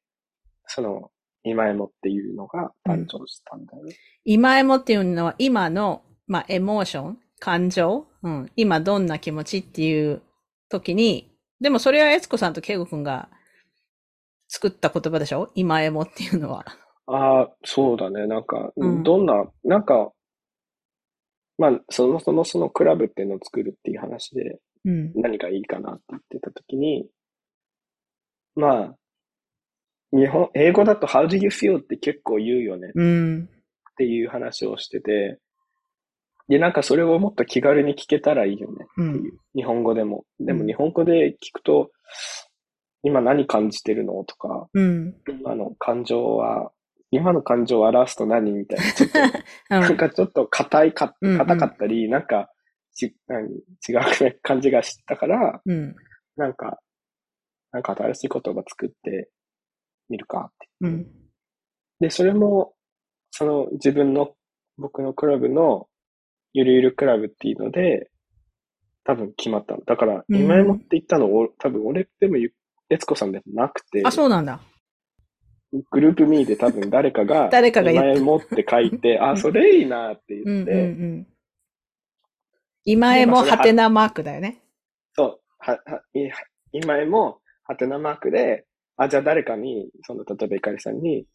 [0.68, 1.12] その、
[1.44, 3.96] 今エモっていうのが誕生したんだよね。
[4.26, 10.22] 今エモっていうのは今の、まあ、エモーション、感情、うん、今どんな気持ちっていう
[10.70, 11.33] 時に、
[11.64, 13.30] でもそれは悦子さんと圭吾くんが
[14.50, 15.50] 作った言葉でしょ？
[15.56, 16.66] 今エモっていうのは。
[17.08, 18.28] ああ、そうだね。
[18.28, 20.12] なんか、うんどんな、なんか、
[21.58, 25.14] まあ、そもそもそのクラブっていうのを作るっていう話で、うん。
[25.16, 27.08] 何がいいかなって言ってたときに、
[28.56, 28.96] まあ、
[30.12, 31.80] 日本、英語だと How do you feel?
[31.80, 33.50] って結構言うよねうん。
[33.92, 35.40] っていう話をしてて、
[36.48, 39.10] で、なんかそれをもっと気軽に聞けたらいいよねう。
[39.10, 39.40] っていう。
[39.56, 40.26] 日本語でも。
[40.40, 41.92] でうんも日本語で聞くと、
[43.04, 45.16] 今何感じてるのとか、うん。
[45.28, 46.72] 今の感情は、
[47.12, 49.20] 今の感情を表すと何みたいな、 ちょっと、
[49.70, 52.50] なんかちょっと硬いか、うんうん硬かったり、なんか、
[52.94, 55.96] ち、何違う感じがしたから、うん。
[56.36, 56.80] なんか、
[57.72, 59.30] なんか新しい言葉作って
[60.10, 60.70] みるかって。
[60.82, 61.08] うん。
[62.00, 62.74] で、それも、
[63.32, 64.36] その自分の、
[64.78, 65.88] 僕のクラブの、
[66.54, 68.10] ゆるゆるクラブっていうので、
[69.04, 69.82] 多分決まったの。
[69.86, 72.54] だから、うん今井もって言ったの、お多分俺でもゆ、
[72.90, 74.60] 悦子さんでもなくて、あ、そうなんだ。
[75.90, 81.28] グループミーで多分誰かが、 誰かが今井もって書いて、あ、それいいなってうんうん言って、うん。
[82.86, 84.62] 今エモハテナマークだよね。
[85.14, 86.30] そう、は、は、い
[86.72, 88.66] 今井も、ハテナマークで、
[88.98, 91.26] あ、じゃあ誰かに、その、例えばいかりさんに、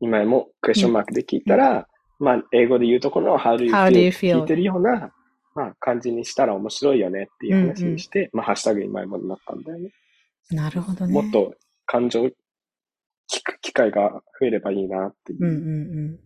[0.00, 4.40] 今井もクエスチョンマークで聞いたら、まあ、英語で言うとこの How do you feel?
[4.40, 5.12] 聞いてるような、
[5.54, 9.90] まあ、感じにしたら面白いよねっていう話にして、まあ、ハッシュタグ今井もになったんだよね。
[10.50, 11.12] なるほどね。
[11.12, 11.54] もっと
[11.86, 12.30] 感情、聞
[13.44, 15.60] く機会が増えればいいなっていうんうんうう
[16.12, 16.16] ん。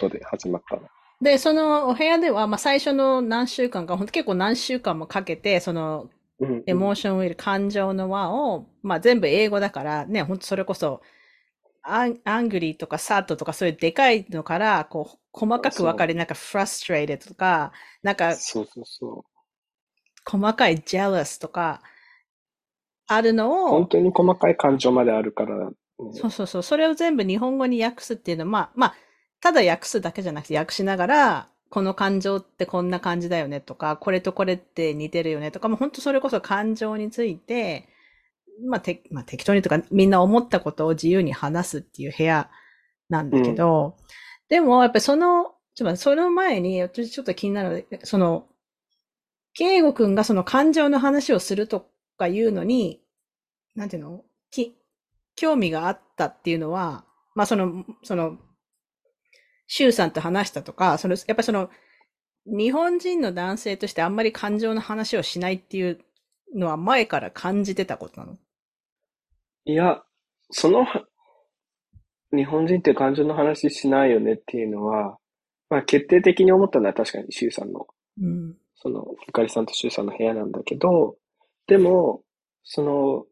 [0.00, 0.82] ことで始まったの。
[1.20, 6.08] で、そのお部屋では、まあ、最初の何週間か、ほんと結構何週間もかけて、その
[6.40, 11.00] うんうん emotion wheel、感情の輪を、まあ、全部英語だから、ね、ほんとそれこそ、
[11.88, 17.72] アン angry とか sad とかそういうでかいのから、こう、細かく分かれ、なんか frustrated とか、
[18.02, 20.30] なんかそうそうそう。
[20.30, 21.82] 細かい jealous とか、
[23.06, 25.76] あるのを、本当に細かい感情まであるから、ね
[26.12, 26.62] そうそうそう。
[26.62, 28.94] それを全部日本語に訳すっていうのは、まあ、まあ、
[29.40, 37.88] ただ訳すだけじゃなくて訳しながら、この感情ってこんな感じだよねとか、これとこれって似てるよねとか、もう本当それこそ感情について、
[38.66, 42.50] まあ、てまあ、適当にとか、みんな思ったことを自由に話すっていう部屋
[43.08, 43.96] なんだけど、
[44.48, 48.46] でも、やっぱりその、ちょっとその前に、私ちょっと気になるので、その、
[49.54, 53.00] 圭吾くんがその感情の話をするとかいうのに、
[53.74, 54.24] なんていうの？
[54.50, 54.76] き
[55.36, 58.38] 興味があったっていうのは、まあその、その、
[59.66, 61.70] 周さんと話したとか、その、やっぱりその、
[62.46, 66.00] 日本人の男性としてあんまり感情の話をしないっていう
[66.54, 68.38] のは前から感じてたことなの？
[69.64, 70.02] いや、
[70.50, 70.86] その、
[72.34, 75.18] 日本人って感情の話しないよねっていうのは、
[75.70, 77.86] まあ決定的に思ったのは確かに周さんの、
[78.20, 78.54] うん。
[78.76, 81.16] その、ゆかりさんと周さんの部屋なんだけど、
[81.66, 82.22] でも、
[82.64, 83.26] その、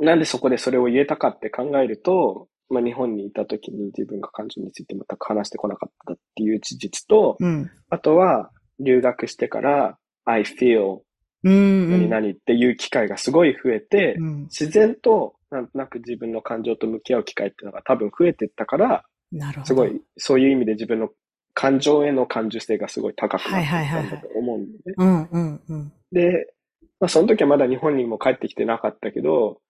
[0.00, 7.70] なんでそこでそれを言えたかって考えると、まあ日本にいた時に自分が感情について全く話してこなかったっていう事実と、うん。
[7.90, 11.00] あとは留学してから I feel
[11.44, 11.90] うん。
[11.90, 14.42] 何々っていう機会がすごい増えて、うん。
[14.44, 19.66] 自然となんとなく自分の感情と向き合う機会っていうのが多分増えてったから、なるほど。
[19.66, 21.10] すごい、そういう意味で自分の
[21.54, 25.92] 感情への感受性がすごい高くなったんだと思うんだよね。
[26.12, 26.54] で、
[27.00, 29.60] まあその時はまだ日本にも帰ってきてなかったけど、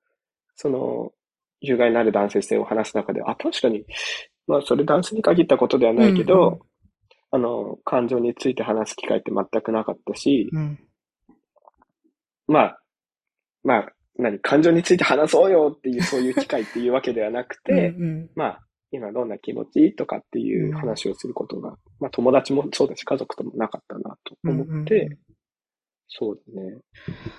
[0.57, 1.12] その、
[1.61, 3.85] 有害なる男性性を話す中で、あ、確かに、
[4.47, 6.61] まあそれ男性に限ったことではないけど、うんうん
[7.35, 10.79] あの、感情について話す機会って全くなかったし、うん。
[12.47, 12.81] まあ、
[13.64, 18.61] まあ、何、感情について話そうよっていう、そういう機会っていうわけではなくて、うんまあ、
[18.92, 24.61] 今どんな気持ちとかっていう話をすることが、まあ友達もそうだし家族ともなかったなとうん。
[24.61, 25.18] 思って、うん
[26.07, 26.77] そうだね。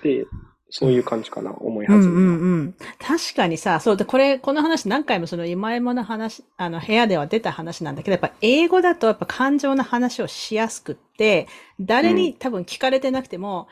[0.02, 0.26] で、
[0.68, 2.74] そういう感じかな、思いうんう始めんうん。
[2.98, 11.46] 確かにさ、そうで、これ、この話何回もその今山の話、あの部屋では出た話なんだけど、やっぱ英語だとやっぱ感情の話をしやすくって、
[11.80, 13.68] 誰に多分聞かれてなくても、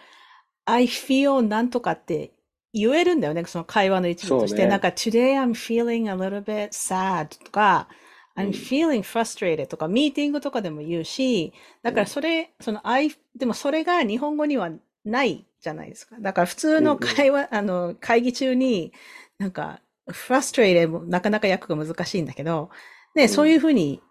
[0.65, 2.33] I feel なんとかって
[2.75, 4.49] 言えるんだよね、その会話の一部として。
[4.49, 7.89] そうねなんか、today I'm feeling a little bit sad とか、
[8.37, 14.71] I'm うん feeling frustrated とか、ミーティングとかでも言うし、だからそれ、その I、でもそれが日本語には
[15.05, 16.17] ないじゃないですか。
[16.21, 18.93] だから普通の会話、あの、会議中に、
[19.39, 22.71] なんか、frustrated もなかなか訳が難しいんだけど、
[23.15, 24.03] ね、んそういうふうに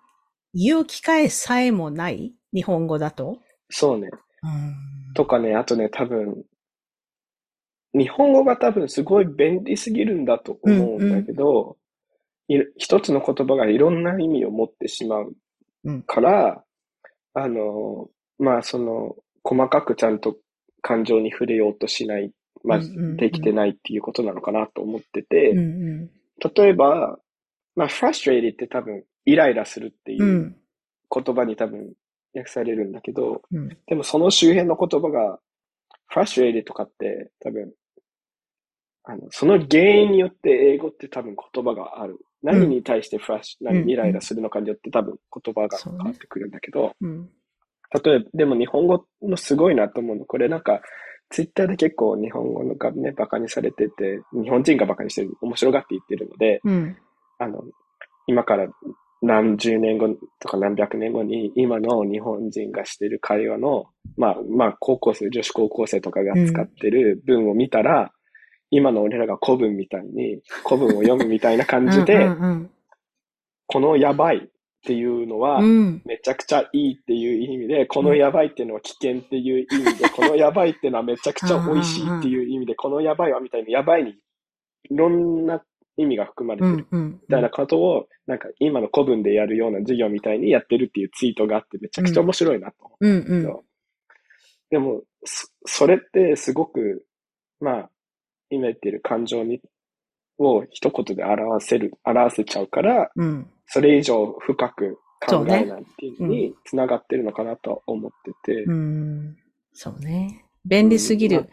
[0.53, 3.39] 言う機会さえもない日本語だと。
[3.69, 4.09] そうね。
[4.43, 6.43] うんとかね、あとね、多分、
[7.93, 11.77] 日本語が多分すごい便利すぎるんだと思うんだけど、
[12.47, 15.35] い一つの言葉がいろんな意味を持ってしまう
[15.85, 16.63] うんから、
[17.33, 20.37] あの、まあその、細かくちゃんと
[20.81, 22.31] 感情に触れようとしない、
[22.63, 23.17] まあうんうんうん。
[23.17, 26.09] できてないっていうことなのかなと思ってて、うんうん。
[26.55, 27.17] 例えば、
[27.75, 30.55] まあ frustrated って多分イライラするっていううん。
[31.13, 31.93] 言葉に多分
[32.33, 33.77] 訳されるんだけど、うん。
[33.87, 35.39] でもその周辺の言葉が、
[36.13, 37.73] frustrated とかって多分、
[39.03, 42.19] あの、その原因によって英語って多分言葉がある。
[42.41, 43.75] 何に対してフラッシュ、うん。
[43.75, 47.29] 何イライラするのかによって多分言葉が変わってくるんだけど、うん
[48.03, 50.81] 例えば、でも日本語のすごいなと思うの、これなんか、
[51.29, 56.97] ツイッターで結構日本語のがね、バカにされてて、日本人がバカにしてる、面白がって言ってるので、うん。
[57.39, 57.63] あの、
[58.27, 58.67] 今から
[59.21, 63.85] 何十年後とか何百年後に今の日本人がしてる会話の、
[64.17, 68.11] まあ、まあ、高校生、女子高校生とかが使ってる文を見たら、
[68.75, 72.69] 今の俺らが古文みたいに、古文を読むみたいな感じで、うん
[73.65, 74.41] このやばいっ
[74.85, 76.01] ていうのはう、ん。
[76.05, 84.15] めちゃくちゃいいっていう意味で、このやばいっていうのは危険っていう意味で、このやばいっていうのはめちゃくちゃ美味しいっていう意味で、このやばいはみたいな、やばいに
[84.89, 85.63] いろんな
[85.97, 86.87] 意味が含まれてる。
[86.91, 93.63] うんうんみたいなことを、なんか今の古文でやるような授業みたいにやってるっていうツイートがあってめちゃくちゃ面白いなと思うんうけど、
[94.69, 97.05] でも、そそれってすごく、
[97.59, 97.89] まあ、
[98.53, 99.61] 今言ってる感情に、
[100.39, 103.49] を一言で表せる、表せちゃうから、うん。
[103.67, 108.11] それ以上深く考えないっていうのに繋がってるのかなとは思っ
[108.43, 109.37] てて、うん。
[109.73, 110.45] そうね。
[110.65, 111.49] 便利すぎる。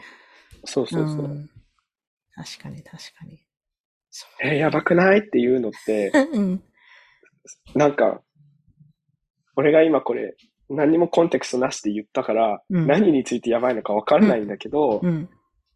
[0.64, 1.26] そうそうそう。
[1.28, 1.50] ん。
[2.34, 3.40] 確かに確かに。
[4.10, 6.62] そえーやばくないっていうのって、う うん。
[7.74, 8.22] なんか、
[9.56, 10.36] 俺が今これ、
[10.68, 12.86] 何にもコンテクストなしで言ったから、うん。
[12.86, 15.28] 何についてやばいのかわからないんだけど、うん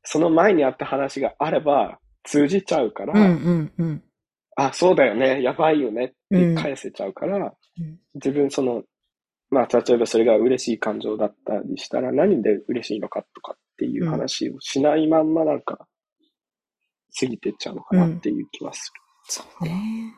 [0.05, 4.03] その前にあった話があれば通じちゃうから、うんうんうん
[4.57, 7.41] あ、そうだよね、やばいよねってうん返せちゃうから、う
[7.83, 8.85] ん自分その、
[9.51, 15.89] まあ、例えばそれが嬉しい感情だったりしたら、何で嬉しいのかとかっていう話をしないまんまなんか、
[17.19, 18.93] 過ぎてっちゃうのかなっていう気はす
[19.29, 20.15] そうね。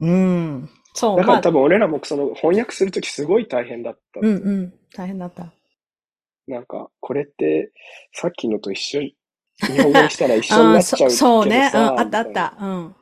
[0.00, 0.70] うん。
[0.94, 1.24] そる。
[1.24, 4.20] う、まあだから多、分俺らもその翻訳するときすごい大変だった。
[4.20, 4.74] うんうん。
[4.94, 5.52] 大変だった。
[6.50, 7.72] なんか、これって
[8.12, 9.16] さっきのと一緒に、
[9.60, 11.64] 日本語にしたら一緒になっちゃうけど そそうね。
[11.66, 12.56] うん、さあったあっみた。
[12.60, 12.94] うん。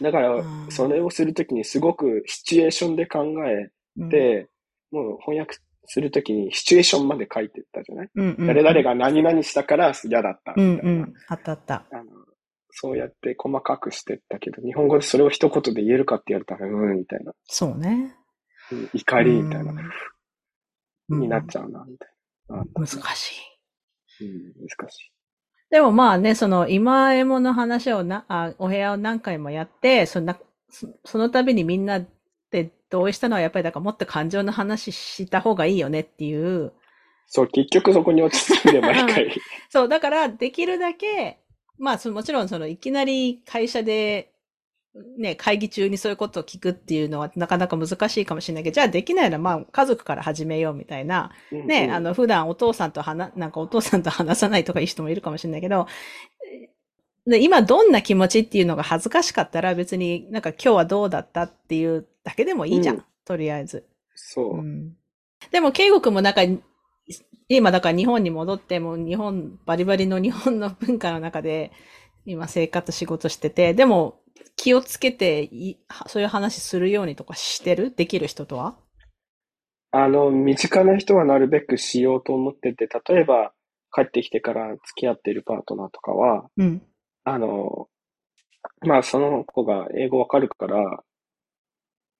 [0.00, 4.48] だからう、んそれをするときにすごくシチュエーションで考えうん、て、
[4.90, 8.10] もう翻訳するときにシチュエーションまで書いてったじゃない？
[8.14, 10.92] うんうん、誰々が何々したから嫌だったうんみたいな。
[10.92, 11.14] うん。
[11.28, 11.84] あったあった。
[11.92, 12.10] あの
[12.70, 17.34] そうやって細かくしてったけど、日本語でそれを一言で言えるかって言われたら、うん、みたいな。
[17.44, 18.16] そうね。
[18.70, 22.11] うん怒りみたいな、うんになっちゃうな、みたいな。
[22.74, 23.32] 難し
[24.20, 24.24] い。
[24.24, 25.12] うん、難しい。
[25.70, 30.38] でもまあね、その今エモの話をな、あ、お部屋を何回もやって、そんな、
[30.68, 32.04] そその度にみんな
[32.50, 36.72] で同意したのはやっぱりだからもっと感情の話した方がいいよねっていう。
[37.26, 39.34] そう、結局そこに落ち着くんで、毎回。
[39.70, 41.38] そう、だからできるだけ、
[41.78, 44.31] まあもちろんそのいきなり会社で、
[45.18, 51.32] ね、会議中にそういうことを聞くっていうのはなかなか難しいかもしれないけど、じゃあできないならまあ家族から始めようみたいな。
[51.50, 55.86] ね、あの、の、普段お父さんと話、なんかお父さんと話さないとかいう人もいるかもしれないけど、
[57.26, 62.96] で今どんな気持ちっていうのが恥ずかしかったら別になんか今日はどうだったっていうだけでもいいじゃん。
[62.96, 63.86] うんとりあえず。
[64.14, 64.62] そうう。
[64.62, 64.96] ん、
[65.50, 66.42] でも、圭吾君もなんか、
[67.48, 71.72] 今だから日本に戻って、もう日本、バリバリの日本の文化の中で、
[72.24, 74.21] 今生活仕事してて、でも
[74.56, 77.94] 気をつけてい、そういう話するようにとかしてる？
[77.94, 78.76] できる人とは？
[79.90, 83.52] あの、身近な人はなるべくしようと思ってて、例えば、
[83.94, 86.82] 帰ってきてから付き合っているパートナーとかは、うん。
[87.24, 87.88] あの、
[88.86, 91.04] まあ、その子が英語わかるから、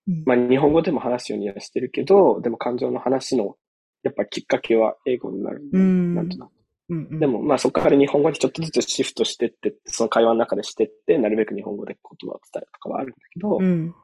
[0.06, 3.56] うんまあ、日本語でも話すようにはしてるけど、でも感情の話の、
[4.02, 5.62] やっぱきっかけは英語になる。
[5.72, 6.50] うんなんとなく。
[6.92, 13.94] うんうんでも、まあ、そこから日本語にちょっとずつシフトしてって、その会話の中でしてって、なるべく日本語で言葉を伝えるとかはあるんだけど、うん。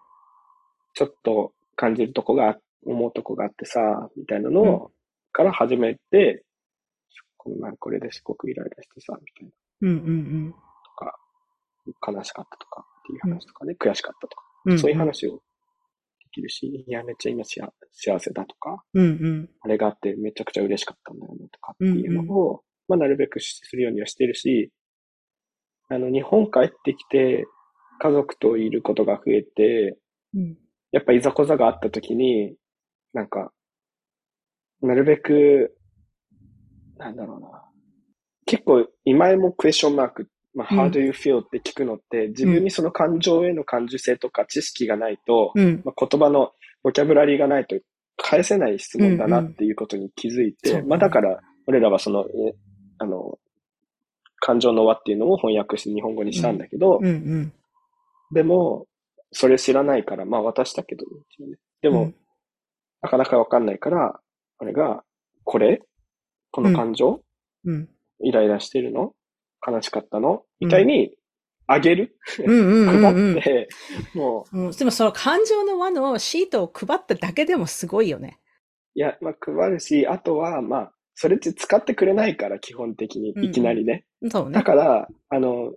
[0.95, 4.91] ちょっと感じるとこが、思うとこがあってさ、みたいなのを、
[5.33, 6.45] から始めて、
[7.37, 10.55] この前これですごくイライラしてさ、みたいな、うんうん
[12.07, 14.79] 悲しかったとかっていう話とかね、悔しかったとか、うん。
[14.79, 15.41] そういう話をで
[16.33, 19.51] きるし、いや、めっちゃ今幸幸せだとか、うんうん。
[19.63, 24.73] あれがあってめちゃくちゃ嬉しかったんだよねとかっていうのを、まあ、なるべくするようにはしてるし、
[25.89, 27.47] あの、日本帰ってきて、
[27.99, 29.99] 家族といることが増えて、
[30.35, 30.57] うん。
[30.93, 32.55] やっぱいざこざがあった時に、
[33.13, 33.53] なんか、
[34.81, 35.77] なるべく、
[36.97, 37.65] なんだろうな。
[38.47, 40.81] 結構、今もクエスチョンマーク、まあ、うん。
[40.81, 45.83] how do you feel って聞くのって、自分にその感情への感受性とか知識がないと、うん。
[45.85, 47.77] まあ、言葉のボキャブラリーがないと
[48.17, 50.81] 返せない質問だなっていうことに気づいて、うん。
[50.81, 50.83] う。
[50.85, 52.55] んまあだから、俺らはその、え
[52.99, 53.39] あの、
[54.41, 57.53] 感情の輪っていうのを翻訳して日本語にしたんだけど、うんうん。
[58.33, 58.87] でも、
[59.33, 61.05] それ知らないから、まあ渡したけど、
[61.83, 62.15] でも、うん。
[63.03, 64.21] なかなかわかんないから、
[64.61, 65.03] 俺が、
[65.45, 65.83] これ？
[66.51, 67.21] この感情、
[67.65, 67.89] うん。
[68.23, 69.13] イライラしてるの？
[69.67, 70.43] 悲しかったの？
[70.61, 71.13] みたいに、
[71.67, 72.17] あげる？
[72.45, 73.39] うんうんうん配うん。
[73.39, 73.69] って、
[74.15, 74.71] もう、うん。
[74.73, 78.39] でもその感情の輪のシートを配っただけでもすごいよね。
[78.95, 84.05] いや、まあ配るし、あとは、まあ、それって使ってくれないから、基本的にうん、うんいきなりね。
[84.31, 84.63] そうねだ。
[84.63, 85.75] から、あの、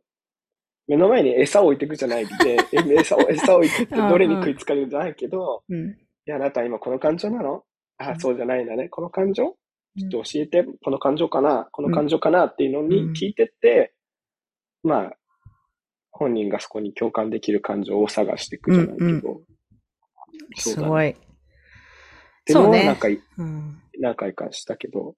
[0.88, 5.89] 目の前に餌を置いていくじゃないで、え 餌を、餌を置いてってうんうんどれに食いつかれるじゃないけど、うん。
[5.89, 7.56] いや、あなた今この感情なの？
[7.58, 7.63] う
[7.97, 8.88] あ、んそうじゃないんだね。
[8.89, 9.58] この感情？
[9.97, 11.69] ちちょっと教えて、この感情かな？
[11.71, 13.95] この感情かなっていうのにうん聞いてって、
[14.84, 15.17] まあ、
[16.12, 19.06] 本人がそこに共感できる感情を探していくじゃないけど。
[19.06, 19.21] うん
[20.56, 21.15] そうだねすごい。
[22.45, 23.82] でもそうね何回、うん。
[23.99, 25.15] 何回かしたけど、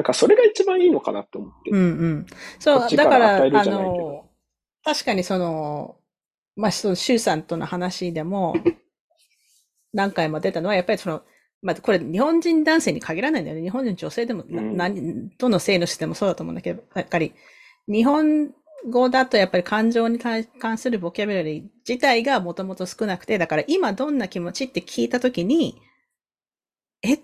[0.00, 1.70] なんかそれが一番いいのかなと思って。
[1.70, 2.26] うんうん。
[2.58, 4.30] そう、だから、あの、
[4.82, 5.96] 確かにその、
[6.56, 8.54] まあ、その、シュウさんとの話でも、
[9.92, 11.22] 何回も出たのは、やっぱりその、
[11.60, 13.62] まあ、これ日本人男性に限らないんだよね。
[13.62, 17.34] 日本人女性でも、なうん何、どの性の人でもそうだと思うんだけど、やっぱり、
[17.86, 18.54] 日本
[18.88, 25.82] 語だとやっぱり感情に対関するボキャブラリー自体がもともと少なくて、だから今どんな気持ちって聞いたときに、
[27.02, 27.18] え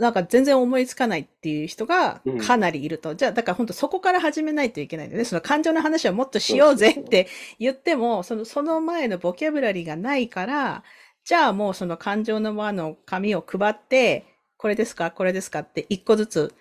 [0.00, 3.14] なんか全然思いつかないっていう人がうんかなりいると。
[3.14, 5.24] じゃあ、だから本当そこから始めないといけないんだよね。
[5.24, 7.28] その感情の話をもっとしようぜって
[7.58, 10.82] 言っても、その、その前のボキャブラリーがないから、
[11.24, 14.26] じゃあもうその感情の輪の紙を配って、
[14.56, 16.54] これですかこれですかって一個ずつ。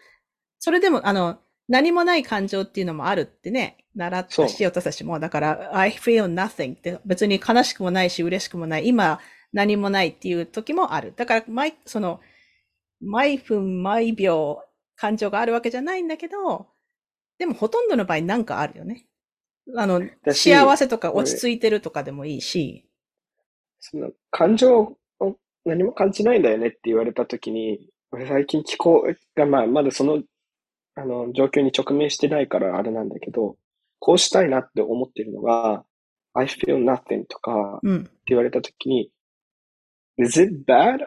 [0.60, 5.20] それでも、あの、何もない感情っていうのもあるってね、習ったし、私たちも。
[5.20, 8.88] だから、I feel nothing って別に悲しくもないし、嬉しくもない。
[8.88, 9.20] 今、
[9.54, 11.14] 何もないっていう時もある。
[11.16, 12.20] だから、毎、その、
[13.06, 14.62] 毎分毎秒
[14.96, 16.68] 感情があるわけじゃないんだけど、
[17.38, 19.06] でもほとんどの場合なんかあるよね。
[19.76, 20.02] あの、
[20.32, 22.86] 幸せとか落ち着いてるとかでもいいし。
[23.80, 29.04] その感情を何も感じないんだよねって言われたときに、俺最近気候
[29.36, 30.22] が、まあ、まだその、
[30.96, 33.58] あの、状況に直面してないからあれなんだけど、
[34.00, 35.84] こうしたいなって思ってるのが、
[36.34, 38.10] I feel nothing とかってうん。
[38.28, 39.12] 言われたときに、
[40.18, 41.06] Is it bad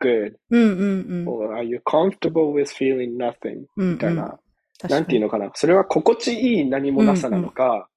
[0.00, 0.34] good?
[0.50, 1.28] うんうんうん。
[1.28, 3.64] Or are you comfortable with feeling nothing?
[3.76, 4.38] うんみたいな、うん
[4.88, 5.50] なんていうのかな。
[5.54, 7.88] それは心地いい何もなさなのか、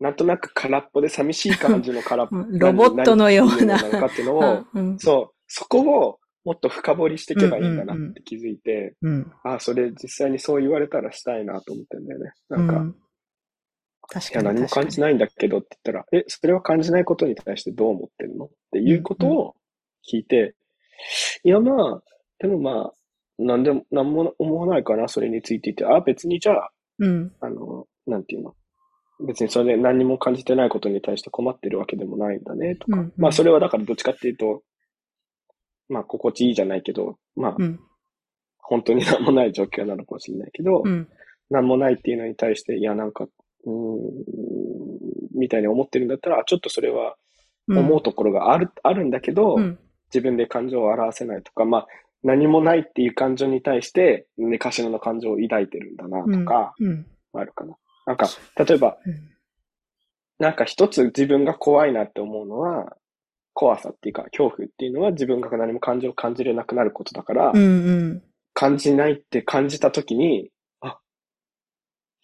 [0.00, 2.36] なんとなく空っぽで寂しい感じの空っぽ。
[2.36, 9.32] う んロボットのような何のかっていうのを、 うんうんそう、そこをもっと深掘りしていけばいいんだなって気づいて、うん。
[9.42, 12.32] あ、それ実際にそう言われたらしたいなと思ってんだよね。
[12.48, 12.96] なんか、うん
[14.10, 14.44] 確かに。
[14.46, 15.02] 何も感じい。
[15.02, 18.46] ないんだけどって言ったら、え、それは感じないことに対してどう思ってるの？
[18.46, 19.54] っていうことを
[20.10, 20.54] 聞いて、
[21.44, 22.02] いや、まあ、
[22.38, 22.92] でもまあ、
[23.38, 27.32] なんでも、なんも思わないかな、それについていて、あ、別にじゃあ、うん。
[27.40, 28.54] あの、なんていうの？
[29.26, 32.98] 別にそれで何にも感じてないことに対して困ってるわけでもないんだね、とか。
[32.98, 34.62] うんうんまあ、それはだからどっちかっていうと、
[35.88, 37.80] まあ、心地いいじゃないけど、まあ、うん。
[38.58, 41.08] 本当に何もない状況なのかもしれないけど、うん。
[41.50, 43.76] 何もないっていうのに対して、いや、なんか、うーん、
[45.34, 47.16] みたいに思ってるんだったら、ちょっとそれは
[47.68, 49.78] 思うところがある、あるんだけど、うん。
[50.12, 51.86] 自分で感情を表せないとか、まあ、
[52.22, 57.06] 何もないっていう感情に対して、ねかしらの感情を抱いてるんだなとか、うん。
[57.34, 57.76] あるかな。
[58.06, 59.14] なんか、例えば、うん
[60.38, 62.96] なんか一つ自分が怖いなって思うのは、
[63.54, 67.66] 怖さっていうか、恐怖っていうのは自分が何も感情を感じれなくなることだから、うんう
[68.14, 68.22] ん。
[68.54, 70.50] 感じないって感じたときに、
[70.80, 70.98] あ、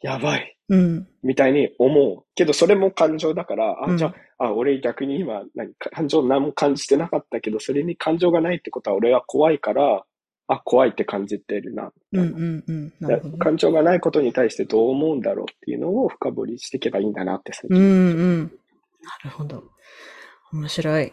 [0.00, 1.08] やばい、うん。
[1.24, 2.24] みたいに思う。
[2.36, 10.04] けどそれも感情だから、あ、うんじゃあ、あ、俺逆に今、何、感情何も感じてなかったけど、それに感情がないってことは俺は怖いから、
[10.46, 11.90] あ、怖いって感じてるな。
[12.12, 12.92] うんうんうん。
[13.00, 13.38] なるほどね。
[13.38, 17.78] 感情がないことに対してどう思うんだろうっていうのを深掘りしていけばいいんだなって最近。
[17.78, 17.88] うんう
[18.42, 18.42] ん。
[18.42, 18.50] な
[19.24, 19.64] るほど。
[20.52, 21.12] 面白い。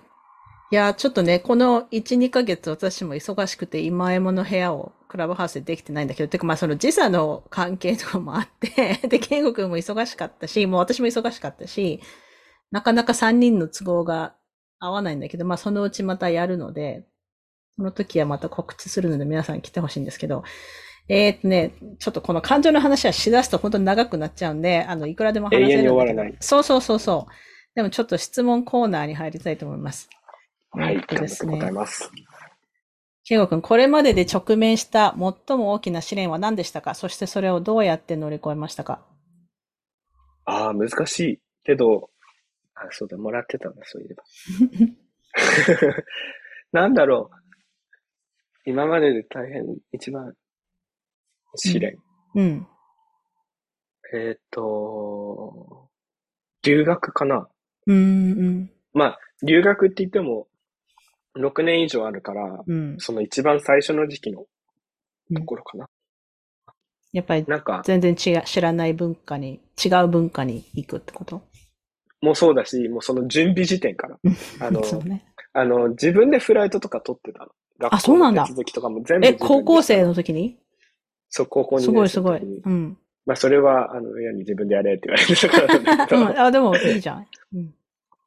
[0.71, 11.99] いや、ちょっとね、この1、2ヶ月私も忙しくて、今山の部屋をクラブハウスでできてないんだけど、てかまあその時差の関係とかもあって、 で、健吾くんも忙しかったし、もう私も忙しかったし、
[12.71, 14.33] なかなか3人の都合が
[14.79, 17.05] 合わないんだけど、まあそのうちまたやるので、
[17.77, 20.43] その時はまた告知するので皆さん来てほしいんですけど、
[21.09, 27.31] えーっとね、ちょっとこの感情の話はしだすと本当に長くなっちゃうんで、あの、いくらでも話せる永遠に終わらないそうそうそうそう。
[27.75, 30.09] でもちょっと質問コーナーに入りたいと思います。
[30.71, 32.11] はい、えーっと頑張ってですね答えます。
[33.23, 36.95] ケイゴ君、これまでで直面した最も大きな試練は何でしたか？
[36.95, 39.01] そしてそれをどうやって乗り越えましたか？
[40.45, 41.39] ああ、難しい。
[41.63, 42.09] けど、
[42.81, 44.23] あ、そうだ、もらってたんだ、そういえば。
[46.81, 47.41] なんだろう。
[48.65, 50.35] 今までで大変、一番、
[51.55, 51.97] 試練。
[52.35, 52.67] うん。
[54.13, 55.89] えっ、と、
[56.63, 57.49] 留学かな。
[57.87, 60.47] うん、うん、まあ、留学って言っても、
[61.35, 62.97] 6年以上あるから、うん。
[62.99, 64.45] その一番最初の時期の
[65.35, 65.87] ところかな。
[67.13, 71.41] やっぱりなんか、全然違う知らない文化に、違う文化に行くってこと？
[72.21, 74.17] もうそうだし、もうその準備時点から。
[74.59, 75.25] あの、ね。
[75.53, 77.51] あの、自分でフライトとか取ってたの。
[77.79, 80.57] 学校そうなんだ続きとかも全部え、高校生の時に？
[81.29, 82.39] そう、高校2すごいすごい。
[82.39, 82.97] うん。
[83.25, 87.27] まあ、それは、あの、親に自分でやれって言われてたからなんだけど、うん、あ、でもいいじゃん。
[87.55, 87.73] うん。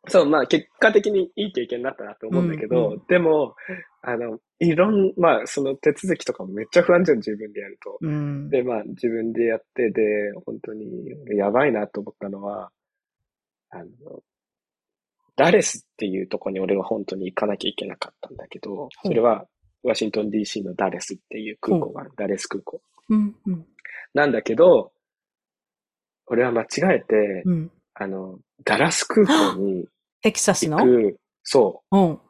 [0.09, 3.55] そう、まあ、結果的にいい経験になったなと思うんだけど、うんうでも、
[4.03, 7.99] あの、いろん、まあ、その手続きとかもめっちゃ不安じゃん、自分でやると。
[8.01, 8.51] うん。
[8.51, 10.03] で、まあ、自分でやって、で、
[10.45, 12.71] 本当に、俺やばいなと思ったのは、
[13.75, 14.23] あの、
[15.37, 19.47] ダレスっていうとこに俺は本当に行かなきゃいけなかったんだけど、それは、
[19.83, 22.81] ワシントン DC のダレスっていう空港がある、ダレス空港。
[23.11, 23.67] うん、うん、
[24.15, 24.93] なんだけど、
[26.27, 26.67] 俺は間違
[26.97, 27.71] えて、うん。
[27.95, 29.87] あの、ダラス空港に
[30.23, 30.79] テキサスの？
[30.79, 32.21] 行く、そう、うん。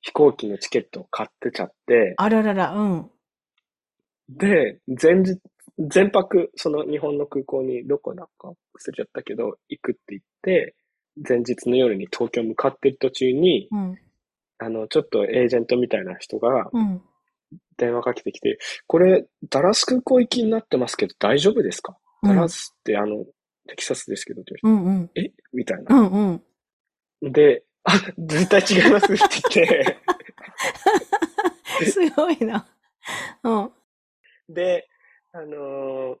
[0.00, 3.10] 飛行機のチケットを買ってちゃって、あららら、うん。
[4.28, 5.38] で、前日、
[5.78, 8.56] 全泊、その日本の空港にどこだか忘れ
[8.94, 10.74] ちゃったけど、行くって言って、
[11.16, 13.98] 前日の夜に東京向かってる途中に、うん。
[14.58, 17.02] あの、ちょっとエージェントみたいな人がうん。
[17.76, 21.98] 電話かけてきて、これ、ダラス空港行きになってますけど大丈夫ですか？
[22.22, 23.24] ダラスってあの、
[23.68, 24.86] テキサスですけど、って言わうん。
[24.86, 25.10] うん。
[25.14, 25.32] れてえ？
[25.52, 26.00] みたいうな。
[26.00, 26.40] ん。
[27.22, 27.32] うん。
[27.32, 29.98] で、あ、絶対違いますって言って、
[31.90, 32.66] すごいな。
[33.42, 33.70] うん。
[34.48, 34.88] で、
[35.32, 36.16] あのー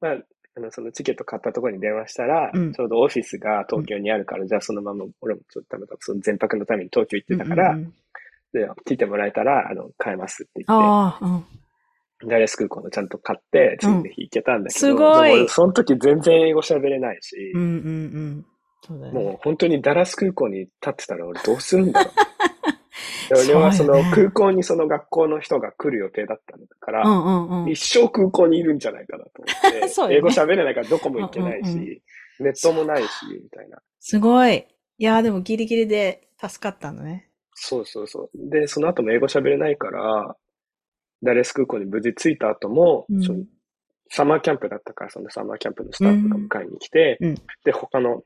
[0.00, 0.16] まあ、
[0.56, 7.94] あの、そのチケット買ったところに電話したら、うんちょうどオフィスが東京にあるから、じゃあそのまま、俺もちょっとたまたまその全泊のために東京行ってたから、うんうんうん
[8.52, 11.18] で、来てもらえたら、あの、買えますって言っ。
[12.20, 18.46] て、ダイレス空港のちゃんと買って、次の日行けたんだけど、すごいその時全然英語喋れないし、うんうんうん。
[18.86, 19.10] そうね。
[19.10, 22.12] もう本当にダラス空港に立ってたら俺どうするんだろう。
[23.28, 27.70] で俺はその空港にその学校の人が来る予定だったんだから、うんうんうん。
[27.70, 32.02] 一生空港にいるんじゃないかなと思って、 ね英語喋れないからどこも行けないし、うんうん
[32.40, 33.78] ネットもないし、みたいな。
[34.00, 34.66] すごい。
[34.98, 37.30] いやーでもギリギリで助かったんだね。
[37.54, 38.50] そうそうそう。
[38.50, 40.36] で、その後も英語喋れないから、
[41.22, 43.44] ダレス空港に無事着いた後も、うんその
[44.14, 48.22] サマーキャンプだったから、そのサマーキャンプのスタッフが迎えに来て、うんで、他の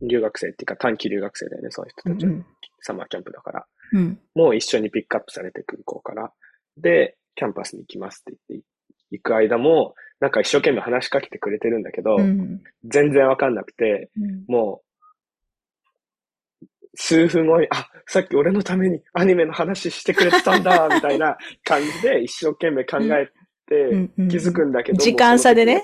[0.00, 2.32] 留学生っていうか短期留学生だよね、その人たちは。
[2.32, 2.46] うん
[2.84, 3.66] サマーキャンプだから。
[3.92, 4.18] うん。
[4.34, 6.32] もう一緒にピックアップされて空港から。
[6.76, 8.66] で、キャンパスに行きますって言って
[9.12, 12.62] 行く間も、なんか一生懸命話しかけてくれてるんだけど、うん。
[12.84, 23.30] 全然わかんなくて、うんもう、数分後に、あ、さっき俺のためにアニメの話してくれてたんだ、みたいな感じで一生懸命考え
[23.66, 25.82] てうんうん気づくんだけど、時間差でね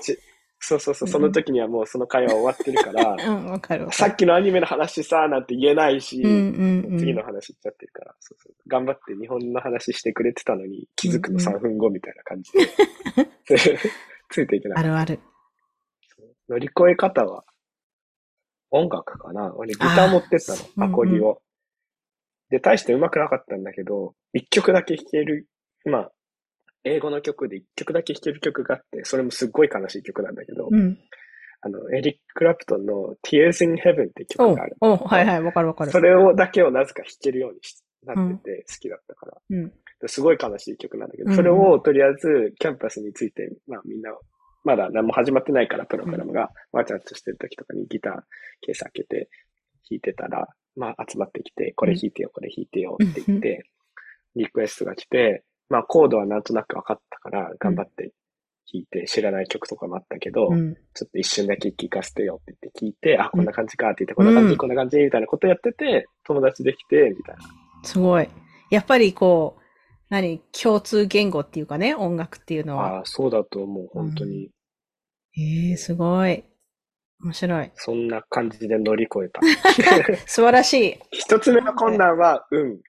[0.59, 3.87] そうそうそう、その時にはもうその会話終わってるから、 うん、わかかる。
[3.91, 6.99] さっきのアニメの話さ、なんて言えないし、うんうんうん。
[6.99, 12.59] 次の話言っちゃってるから、そうそう頑張って日本の話してくれてたのに気づくのうんうん3分後みたいな感じで、
[14.29, 14.83] ついていけない。
[14.83, 15.19] あるある。
[16.49, 17.45] 乗り越え方は、
[18.71, 21.41] 音楽かな俺ギター持ってったの、アコギを。
[22.49, 25.47] で、大して上手くなかったんだけど、一曲だけ弾ける、
[25.85, 26.11] まあ、
[26.83, 30.97] 英語の曲で一曲だけ弾ける曲があって、それもすっごい悲しい曲なんだけど、うん。
[31.61, 34.77] あの、エリック・クラプトンの Tears in Heaven って曲がある。
[34.79, 35.91] おうはいはい、わかるわかる。
[35.91, 39.37] それをだけをなぜか弾けるようにしなってて好きだったから。
[39.49, 39.73] うん。
[40.01, 44.11] ですごい悲しい曲なんだけど、それをとりあえずキャンパスについて、まあみんな、
[44.63, 48.13] まだ何も始まってないから、プログラムが、わちゃわちゃしてる時とかにギター
[48.61, 49.29] ケース開けて
[49.89, 53.65] 弾いてたら、まあ集まってきて、これ弾いてよ、これ弾いてよって言って、
[54.35, 58.13] リクエストが来て、まあコードはなんとなく分かったから、頑張って
[58.71, 60.75] 弾いて、知らない曲とかもあったけど、うん。
[60.93, 67.41] ちょっと一瞬だけ聞かせてよって言って聞いて、あ、こんな感じかって言って、こんな感じ、うんこんな感じみたいなことやってて、友達できて、みたいな。
[67.83, 68.27] すごい。
[68.69, 69.61] やっぱりこう、
[70.09, 72.97] 何、共通言語っていうかね、音楽っていうのは。
[72.97, 74.49] ああ、そうだと思う、本当に。
[75.37, 76.43] ええすごい。
[77.21, 77.71] 面白い。
[77.75, 79.41] そんな感じで乗り越えた。
[80.25, 80.99] 素晴らしい。
[81.11, 82.79] 一つ目の困難は、うん。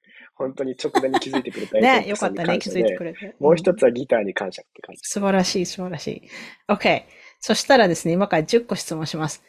[0.40, 3.36] 本当に直前に気づいてくれたね、FX よかったね、気づいてでくれて。
[3.38, 5.02] もう一つはギターに感謝って感じ。
[5.04, 6.22] 素晴らしい、素晴らしい。
[6.68, 7.02] OK。
[7.40, 9.44] そしたらですね、今から10個質問します。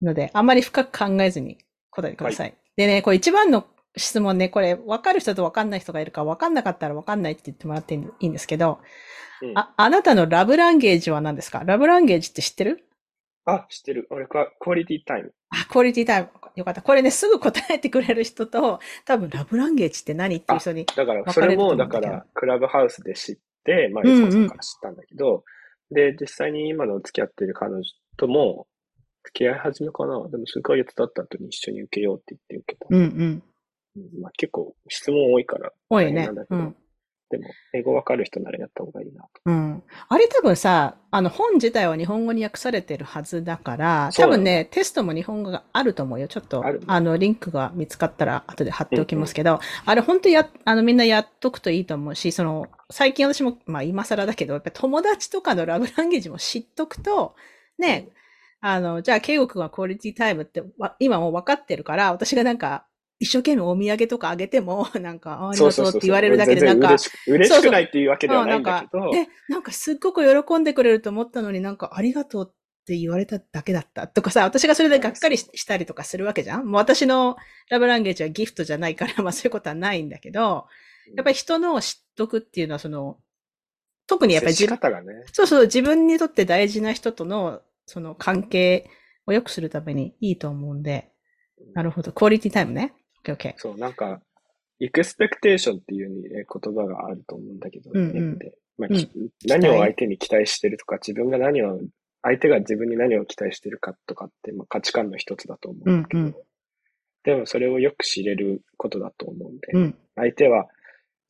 [0.00, 1.58] ので、あまり深く考えずに
[1.90, 2.54] 答えてください。
[2.76, 3.66] でね、これ一番の
[3.96, 8.80] 質問ね、これ分かる人と分かんない人がいるから分かんなかったら分かんないって言ってもらっていいんですけど、
[9.42, 11.64] うん、あ、あなたのラブランゲージは何ですか？
[11.64, 12.86] ラブランゲージって知ってる？
[13.44, 14.06] あ、知ってる。
[14.10, 15.34] 俺、クオリティタイム。
[15.50, 16.28] あ、クオリティタイム。
[16.60, 16.82] よかった。
[16.82, 20.86] これね、すぐ答えてくれる人と、多分ラブランゲージって何っていう人に。
[20.86, 25.44] だから、それも、だから、クラブハウスで知って、まあ、うんうんいつこさんから知ったんだけど、
[25.90, 27.82] で、実際に今の付き合ってる彼女
[28.16, 28.66] とも、
[29.24, 30.28] 付き合い始めかな？
[30.30, 32.86] でも数ヶ月経った後に一緒に受けようって言って受けた。
[32.88, 33.42] うんうん。
[33.96, 36.44] うんまあ、結構質問多いから、多いねなんだ。
[36.46, 36.76] けどうん。
[37.30, 39.28] でも、英語わかる人ならやった方がいいなと。
[39.46, 39.82] うん。
[40.08, 46.26] あれ多分さ、あの本自体は日本語に訳されてるはずだから、多分ね、テストも日本語があると思うよ。
[46.26, 57.36] ちょっと、あるねあの、リンクが見つかったら後で貼っておきますけど、あれ本当や、あの、みんなやっとくといいと思うし、その、最近私も、まあ今更だけど、やっぱり友達とかのラブランゲージも知っとくと、
[57.78, 58.08] ね、
[58.60, 62.84] あの、じゃあ、ケイゴ君はクオリティタイムってわ今もう分かってるから、私がなんか、
[63.20, 76.64] 一生懸命お土産とかあげても、 なんか、あありがとうって言われるだけで、なんか、嬉しく嬉しくないっていうわけではないんだけど、え、なんかすっごく喜んでくれると思ったのになんかありがとうって言われただけだったとかさ、私がそれでがっかりししたりとかするわけじゃん。
[76.64, 77.36] もう私の
[77.68, 80.66] ラブランゲージはギフトじゃないから、 まあそういうことはないんだけど、
[81.14, 83.18] やっぱり人のを知っとくっていうのはその、
[84.06, 88.88] 特にやっぱり自分、ね、そうそう、自分にとって大事な人とのその関係
[89.26, 91.10] を良くするためにいいと思うんで、
[91.74, 92.12] なるほど。
[92.12, 92.94] クオリティタイムね。
[93.24, 93.54] OK, OK.
[93.56, 94.20] そう、なんか、
[94.80, 98.16] エクスペクテーションっていう言葉があると思うんだけど、うんうん。
[98.16, 98.96] 英語でまあうん。
[98.98, 99.10] き
[99.46, 101.80] 何を相手に期待してるとか、自分が何を、
[102.22, 106.34] 相手が自分に何を期待してるかとかって、まあ、価値観の一つだと思うんだけど、うんうん。
[107.22, 109.98] でもそれをよく知れることだと思うんで、うん。
[110.16, 110.66] 相手は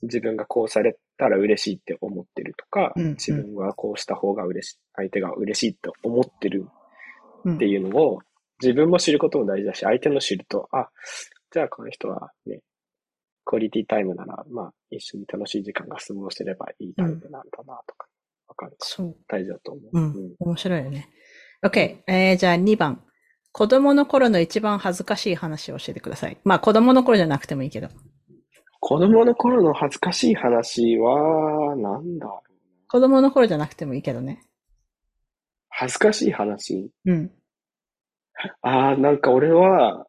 [0.03, 3.11] 自分がこうされたら嬉しいって思ってるとか、うんうん。
[3.13, 6.67] 自分はこうした方が嬉しい、相手が嬉しいって思ってる
[7.45, 8.21] うんっていうのを
[8.63, 10.91] 自分も知ることも大事だし、相手も知ると、あ、
[11.53, 12.61] じゃあこの人はね、
[13.45, 18.07] クオリティタイムなら、まあ一緒に楽しい時間が過ごせればいいタイプなんだなとか、
[18.49, 18.77] わかるか。
[18.81, 19.17] そう。
[19.27, 19.99] 大事だと思う。
[19.99, 20.35] うん。
[20.39, 21.09] 面白いよね。
[21.65, 22.03] OK。
[22.07, 23.03] えー、じゃあ2番。
[23.53, 26.39] 子供の頃の一番恥ずかしい話を教えてください。
[26.45, 27.89] まあ子供の頃じゃなくてもいいけど。
[28.79, 32.51] 子供の頃の恥ずかしい話は、なんだろう。
[32.89, 34.43] 子供の頃じゃなくてもいいけどね。
[35.69, 36.91] 恥ずかしい話？
[37.07, 37.33] うん。
[38.63, 40.07] ああ、なんか俺は、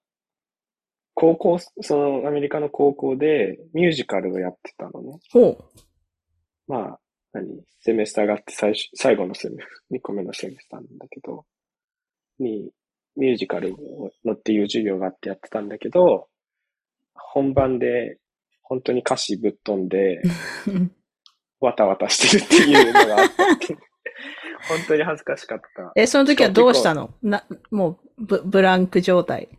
[1.22, 5.20] 高校、そのアメリカの高校でミュージカルをやってたのね。
[5.32, 5.58] ほう。
[6.68, 7.00] まあ、
[7.32, 7.46] 何？
[7.80, 9.58] セメスターがあって最初、最後のセメ、
[9.92, 11.46] 2個目のセメスターなんだけど、
[12.40, 12.72] に、
[13.16, 13.76] ミュージカル
[14.26, 16.28] のっていう授業があってやってたんだけど、
[17.14, 18.18] 本番で
[18.64, 20.24] 本当に歌詞ぶっ飛んで、
[21.62, 23.78] わたわたしてるっていうのがあって、
[24.68, 25.92] 本当に恥ずかしかった。
[25.96, 27.14] え、その時はどうしたの？
[27.22, 29.50] な、もうブ、ブランク状態。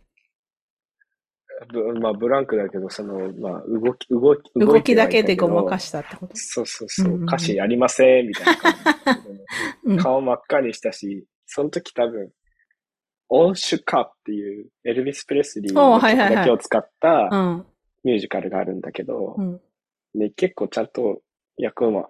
[1.71, 6.35] ぶまあ、ブランクだけど、その、まあ、動き、動き、動きだけでごましかしたってこと？
[6.35, 8.73] そうそうそう、歌詞やりません、みたいな感
[9.83, 10.03] うんじ。
[10.03, 12.31] 顔真っ赤にしたし、その時多分、
[13.29, 17.65] オーシュカっていう、エルビス・プレスリーの曲だけを使ったうん。
[18.03, 19.61] ミュージカルがあるんだけどう、ん。
[20.13, 21.21] で結構ちゃんと
[21.57, 22.09] 役を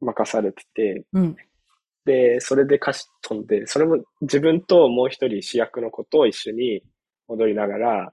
[0.00, 1.36] 任されてて、うん。
[2.04, 6.82] で、それで歌詞飛んで、それも自分ともう一人主役の子と一緒に
[7.26, 8.12] 踊りながら、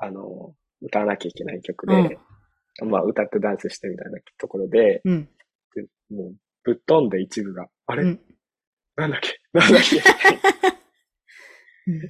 [0.00, 2.18] あの、歌わなきゃいけない曲で、
[2.82, 5.28] まあ歌ってダンスしてみたいなところで、うん。
[5.74, 6.34] でもう
[6.64, 8.20] ぶっ飛んで一部が、あれ、うん。
[8.96, 9.38] なんだっけ？
[9.52, 10.00] なんだっけ？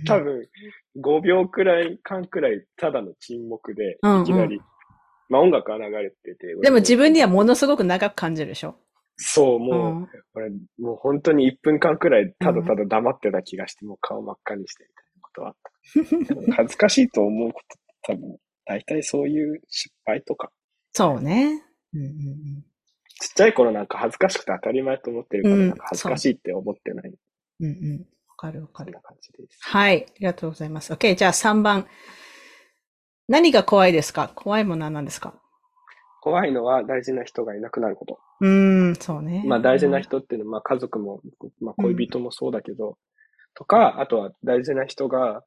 [0.06, 0.46] 多分、
[1.00, 4.22] 5秒くらい、間くらい、ただの沈黙で、うんうん。
[4.22, 4.60] いきなり、
[5.28, 6.54] まあ音楽が流れてて。
[6.62, 8.76] でも自分にはものすごく長く感じるでしょ？
[9.16, 10.08] そう、うもう、ん。
[10.34, 15.56] 俺、もう本当に1分間くらい、ただただ黙ってた気がして、もう顔真っ赤にしてみたいなことは
[16.56, 20.50] 恥ずかしいと思うこと、多分、大体そういう失敗とか、
[20.92, 21.62] そうね。
[21.94, 22.64] うんうん
[23.22, 27.10] ちっちゃい頃なんか恥ずかしくて当たり前と思ってるから、うんなんか恥ずかしいって思ってない。
[27.60, 27.66] うん。
[27.66, 28.00] うんうん。
[28.28, 28.92] わかるわかる。
[28.92, 29.58] な感じです。
[29.60, 30.06] はい。
[30.08, 30.90] ありがとうございます。
[30.94, 31.14] OK。
[31.16, 31.86] じゃあ3番。
[33.28, 34.32] 何が怖いですか？
[34.34, 35.34] 怖いものは何ですか？
[36.22, 38.18] 怖いのは大事な人がいなくなること。
[38.40, 39.42] うーん、そうね。
[39.46, 41.20] まあ大事な人っていうのは、まあ家族も、
[41.60, 42.96] まあ恋人もそうだけど、
[43.54, 45.42] とか、あとは大事な人が、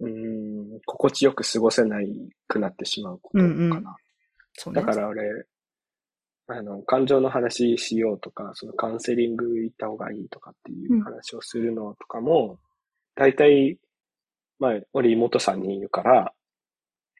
[0.00, 2.08] うーん、心地よく過ごせない
[2.46, 3.50] くなってしまうことかな。
[3.50, 4.72] うんうん。
[4.72, 5.22] だから俺、
[6.48, 12.58] あの、感情の話しようとか、そのカウンセリング行った方がいいとかっていう話をするのとかも、
[13.14, 13.78] 大体、
[14.58, 16.32] まあ、俺妹さんにいるから、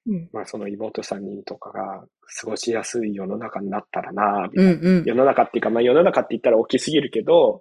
[0.06, 0.30] うん。
[0.32, 2.04] まあその妹さんにとかが
[2.40, 5.04] 過ごしやすい世の中になったらな、みたいなうんうん。
[5.04, 7.60] 世の中っていうか、まあ世の中って言ったら大きすぎるけど、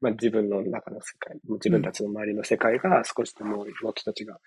[0.00, 4.38] まあ自分の中の世界、自分たちの周りの世界が少しでも僕たちが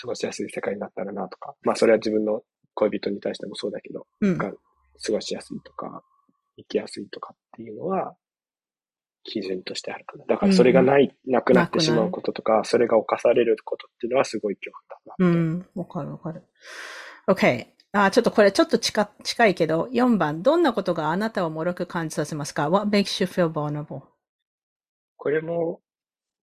[0.00, 2.42] 過ごしやすい世界になったらなとか、まあそれは自分の
[2.74, 4.38] 恋人に対してもそうだけど、うん。
[4.38, 6.02] が過ごしやすいとか、
[6.56, 8.14] 生きやすいとかっていうのは、
[9.24, 10.24] 基準としてあるかな。
[10.26, 15.26] だからそれがない、なくなってしまうこととか、それが犯されることっていうのはすごい恐怖だな。
[15.26, 15.66] うん。
[15.74, 16.42] わかるわかる。
[17.26, 17.66] OK。
[17.92, 20.42] あ、ちょっとこれちょっと近近いけど、4番。
[20.42, 24.02] どんなことがあなたを脆く感じさせますか ?What makes you feel vulnerable?
[25.26, 25.80] これも、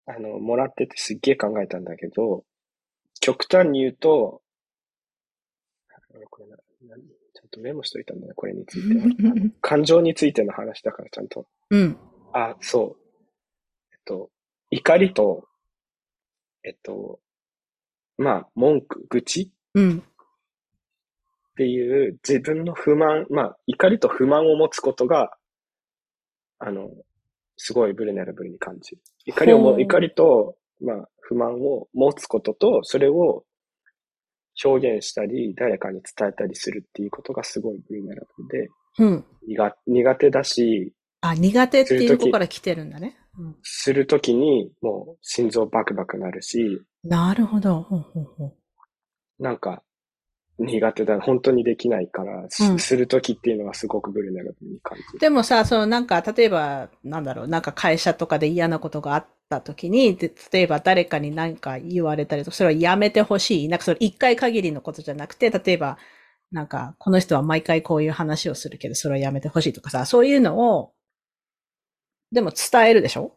[0.08, 2.44] あの、もらっててすっげえ考えたんだけど、
[3.20, 4.42] 極端に言うと、
[5.88, 5.98] あ
[6.32, 6.58] これな
[6.90, 9.06] 何ちゃんとメモしといたんだね、これについては。
[9.62, 11.46] 感情についての話だからちゃんと。
[11.70, 11.96] うん。
[12.34, 13.04] あ、そう。
[13.92, 14.32] えっと、
[14.72, 15.48] 怒りと、
[16.64, 17.20] えっと、
[18.18, 20.00] まあ、文句、愚痴うん。
[20.00, 20.04] っ
[21.56, 25.38] ていう自分の不満、まあ、怒りと不満を持つことが、
[26.58, 26.90] あの、
[27.64, 29.02] すごいブルネラブルに感じる。
[29.28, 33.44] 怒りをも、怒りと、まあ、不満を持つことと、それを
[34.66, 39.26] 表現したり、誰かに伝えたりするっていうことがすごいブルネラブルで、うん。
[39.48, 40.92] 苦苦手だし、
[41.22, 43.16] あ、苦手っていうする時子から来てるんだね。
[43.38, 47.84] うんするときにもう心臓バクバクなるし、なるほど。
[47.84, 49.84] ほうほうほうなんか
[50.60, 55.20] 苦手だ、本当にできないから、すうんするときっていうのはすごくブルネラブルに感じる。
[55.20, 63.70] でもさ、そのなんか、例えば、なんだろう、なんか会社とかで嫌なことがあった時に、で例えば誰かに何か言われたりとか、それはやめてほしい。
[63.70, 65.98] なんかそれ一回限りのことじゃなくて、例えば、
[66.52, 70.94] なんか、この人は毎回こういう話をするけど、それはやめてほしいとかさ、そういうのを、
[72.32, 73.34] でも伝えるでしょ？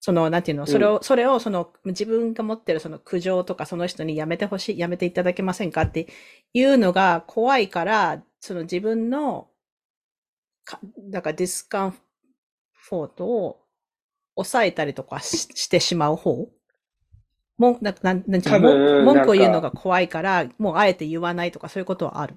[0.00, 6.06] その、なんていうの、それを、それを、その、自分が持ってるその苦情とか、その人にやめてほしい、やめていただけませんかって
[6.52, 9.48] いうのが怖いから、その自分の、
[10.64, 10.78] か
[11.10, 11.90] だからディスカン
[12.72, 13.60] フォートを
[14.36, 16.48] 抑えたりとかししてしまう方？
[17.56, 19.04] もん、ななんなんていうの？
[19.04, 22.36] 文文句を言うのが怖いから、もうあえて言わないとかそういうことはある。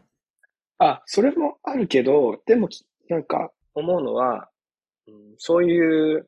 [0.79, 4.49] あ、それもあるけど、でもきなんか思うのは、
[5.07, 6.27] ううんそういう、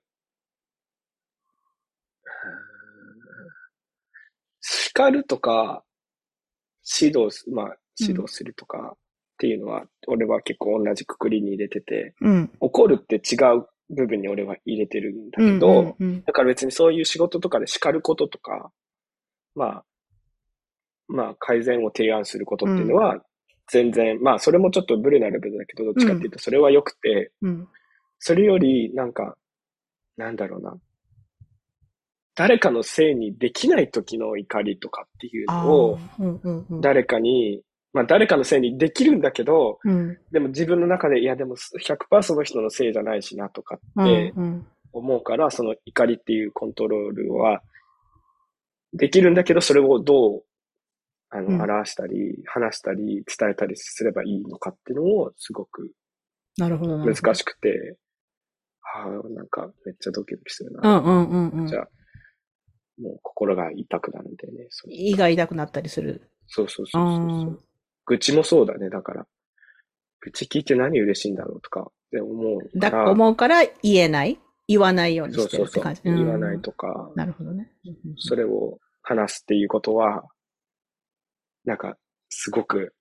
[4.94, 5.84] 叱るとか、
[7.02, 8.98] 指導す、まあ、指導するとかっ
[9.38, 12.52] ていうのは、俺は結構同じくくりに入れてて、うん。
[12.60, 18.72] 怒るって違う部分に俺は入れてるんだうんけど、うんうんだから別にそういう仕事とかで叱ることとか、
[19.56, 19.84] まあ、
[21.08, 23.22] まあ改善を提案することっていうのは、
[23.68, 27.68] 全然、まあそれもちょっとブレなレベルだけど、どっちかっていうとそれは良くて、うん。
[28.20, 29.36] それよりなんか、
[30.18, 30.78] なんだろうな。
[32.36, 36.00] 誰かのせいにできない時の怒りとかっていうあのを。
[36.82, 37.62] 誰かに、
[37.94, 40.18] まあ誰かのせいにできるんだけど、うん。
[40.32, 44.68] でも自分の中で、いやでも100%その人のせいじゃないしなとかうんってうん。
[44.94, 47.62] 思うから、その怒りっていうコントロールは
[48.94, 50.44] できるんだけど、それをどう、
[51.30, 55.92] あうんの、表したり、話したり、伝えたりすればいいのかっていうのをすごく
[56.58, 56.98] なるほど。
[57.00, 57.98] 難しくて、
[58.82, 61.00] はあ、なんかめっちゃドキドキするうな。
[61.00, 61.76] んうんうんうんじ。
[61.76, 61.90] ゃあ、
[63.02, 64.68] もう心が痛くなるんだよね。
[64.70, 66.30] そう胃が痛くなったりする。
[66.48, 67.64] そうそうそうそう。
[68.06, 69.28] 愚痴もそうだね、だから。
[70.22, 73.12] 愚痴聞いて何嬉しいんだろうとかって思うかだら。
[73.12, 74.40] 思うから言えない？
[74.68, 76.24] 言わないようにしてそうそうそうるって感じ。。
[76.24, 77.72] 言わないうんとか、なるほどね。
[78.18, 80.24] それを話すっていうことは、
[81.66, 81.98] なんか、
[82.30, 82.94] すごく、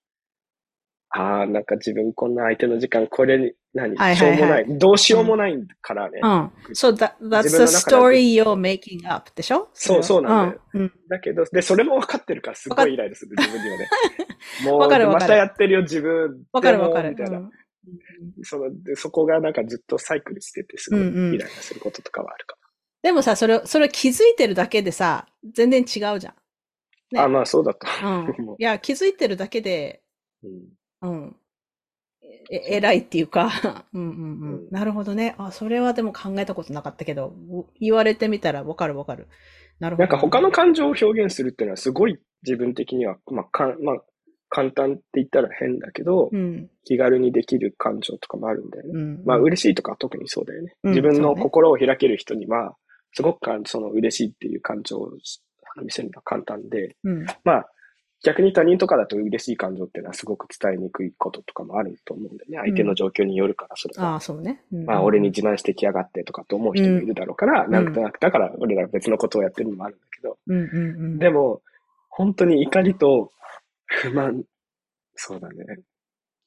[1.09, 4.65] ああ、なんか自分こんな相手の時間、これに、何、はいはいはいしょうもない。
[4.77, 6.19] どうしようもないからね。
[6.21, 6.29] うん。
[6.73, 9.69] So that, that's 自分 the story you're making up でしょ？
[9.73, 10.61] そうそうなんだよ。
[10.73, 10.81] うん。
[10.81, 13.89] うんだけど、で、それも分かってるから、すごいイライラする、自分にはね。
[14.65, 16.43] もう、わかるわかるまたやってるよ、自分。
[16.51, 17.11] わかるわかる。
[17.11, 17.37] みたいな。
[17.37, 17.51] うん
[18.43, 22.55] その、でそこがなんかずっとサイクルしてて、すごいうんうんイライラすることとかはあるか
[23.01, 26.19] でもさ、それ、それ気づいてるだけでさ、全然違うじゃん。
[26.21, 26.33] ら。
[27.11, 27.85] ねあ、まあそうだと。
[28.01, 28.35] うん。
[28.45, 30.01] もいや、気づいてるだけで、
[30.43, 31.35] ううんうん。
[32.49, 33.49] え、偉いっていうか、
[33.93, 34.67] うんうんうんうん。
[34.71, 35.35] なるほどね。
[35.37, 39.27] あ、それはでも考えたことなかったけど、う言われてみたらわかるわかる。
[39.79, 40.07] なるほど。
[40.07, 44.03] なんか他の感情を表現するっていうのはすごい自分的には、まあ、かん、まあ、
[44.49, 46.69] 簡単って言ったら変だけど、うん。
[46.83, 48.91] 気軽にできる感情とかもあるんだよね。
[48.93, 49.23] うん。
[49.25, 50.75] まあ、嬉しいとかは特にそうだよね。
[50.83, 52.75] うん自分の心を開ける人には、
[53.13, 55.09] すごくかその嬉しいっていう感情を
[55.81, 57.25] 見せるのは簡単で、うん。
[57.43, 57.69] まあ、
[58.23, 62.57] 逆に他人とかだと嬉しい感情っていうのはすごく伝えにくいこととかもあると思うんだよね。
[62.57, 64.13] 相手の状況によるから、それは。
[64.13, 64.63] ああ、そうね。
[64.71, 70.37] うんまあ、俺に自慢してきやがってとかと思う人もいるだろうから、なんとなく、だから俺ら別のことをやってるのもあるんだけど。
[71.19, 71.61] でも、
[72.07, 73.31] 本当に怒りと
[73.85, 74.43] 不満、
[75.15, 75.65] そうだね。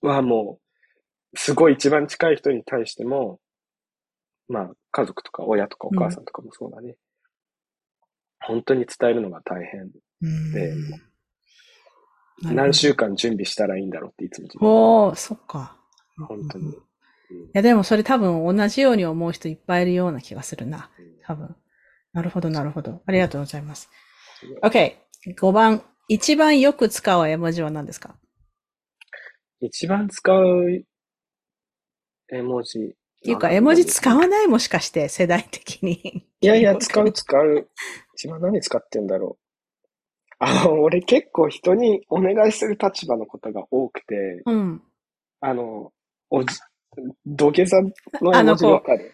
[0.01, 0.59] はも
[1.35, 3.39] う、すごい一番近い人に対しても、
[4.49, 6.95] まあ、家族とか親とかお母さんとかもそうだね。
[8.41, 9.91] 本当に伝えるのが大変。
[10.23, 10.73] うんで
[12.43, 15.77] 何週間準備したらいいんだろうっていつもおー、そっか。
[16.29, 16.71] 本当に。
[16.71, 16.75] い
[17.55, 20.91] や、でもそれ多分同じように思う人いっぱいいるような気がするな。
[21.25, 21.57] 多分。
[22.13, 23.03] なるほど、なるほど。
[23.07, 23.89] ありがとうございます。
[24.63, 24.97] OK。
[25.39, 25.83] 5番。
[26.09, 28.17] 一番よく使う絵文字は何ですか？
[29.61, 30.85] 一番使う
[32.29, 32.79] 絵文字。
[32.79, 32.83] っ
[33.25, 36.29] ていうか、絵文字使わないもしかして、世代的に。
[36.41, 37.69] いやいや、使う 使う。
[38.15, 39.46] 一番何使ってんだろう。
[40.39, 44.83] あの、俺結構人にお願いする立場のことが多くて、うん。
[45.41, 45.93] あの、
[46.31, 46.57] おじ、
[47.25, 47.77] 土下座
[48.21, 49.13] の絵文字わかる？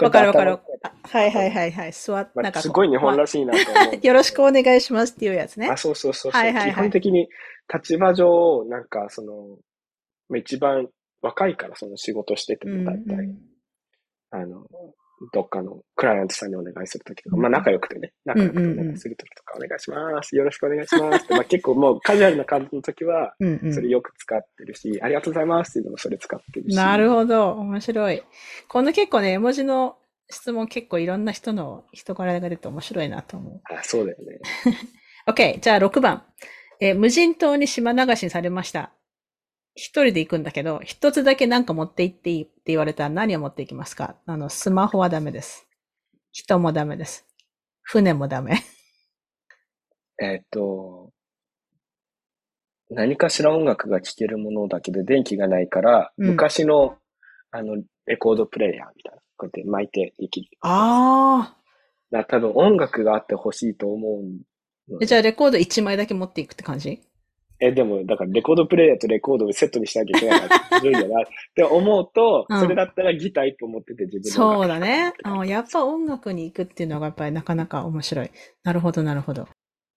[0.00, 0.58] わかるわかる。
[1.02, 1.92] はいはいはいはい。
[1.92, 4.06] 座っまあなんかこうすごい日本らしいなと思う。
[4.06, 5.76] よろしくお願いしますっていうやつねあ、。
[5.76, 6.40] そうそうそうそう。
[6.40, 7.28] はいはいはい基本的に
[7.72, 9.32] 立場上、なんかその、
[10.28, 10.88] まあ一番
[11.20, 13.34] 若いからその仕事しててうんも大体、
[14.30, 14.66] あの、
[15.32, 20.36] どっかのクライアントさんにお願いするときとか、うんまあ仲良くてね、仲良くてお願いするときとか、お願いします。
[20.36, 21.34] よろしくお願いしますって。
[21.36, 23.34] まあ結構もうカジュアルな感じのときは、
[23.72, 26.76] それよく使ってるし、ありがとうございますっていうのもそれ使ってるし。
[26.76, 27.52] なるほど。
[27.52, 28.22] 面白い。
[28.68, 29.98] この結構ね、絵文字の
[30.30, 33.60] 質問結構いろんな人の人柄が出て面白いなと思う。
[33.64, 34.40] あ、そうだよね。
[35.26, 35.60] OK。
[35.60, 36.24] じゃあ6番。
[36.80, 38.92] えー無人島に島流しにされました。
[39.80, 44.16] 一人で行くんだけど、一つだけなんか持って行っていいって言われたら何を持っていきますか？
[44.26, 45.68] あの、スマホはダメです。
[46.32, 47.24] 人もダメです。
[47.82, 48.60] 船もダメ。
[50.20, 51.12] えーっと、
[52.90, 56.96] 何かしら音楽が聴けるものだけど電気がないから、うん昔の、
[57.52, 57.76] あの、
[58.06, 60.48] レコードプレイヤーみたいな、こうやって巻いてできる。
[60.62, 61.54] あ
[62.10, 64.22] だから多分音楽があってほしいと思
[64.98, 65.04] う。
[65.06, 67.00] じゃあレコード1枚だけ持っていくって感じ？
[67.60, 71.22] え、でも、だからレコードプレイヤーとレコードをセットにしなきゃいけないから、ずるいよな。
[71.22, 75.12] って思うと、うんそれだったらギター一本持ってて自分のそうだね。
[75.24, 78.30] あやっぱ音楽に行くっていうのがやっぱりなかなか面白い。
[78.62, 79.48] なるほど、なるほど。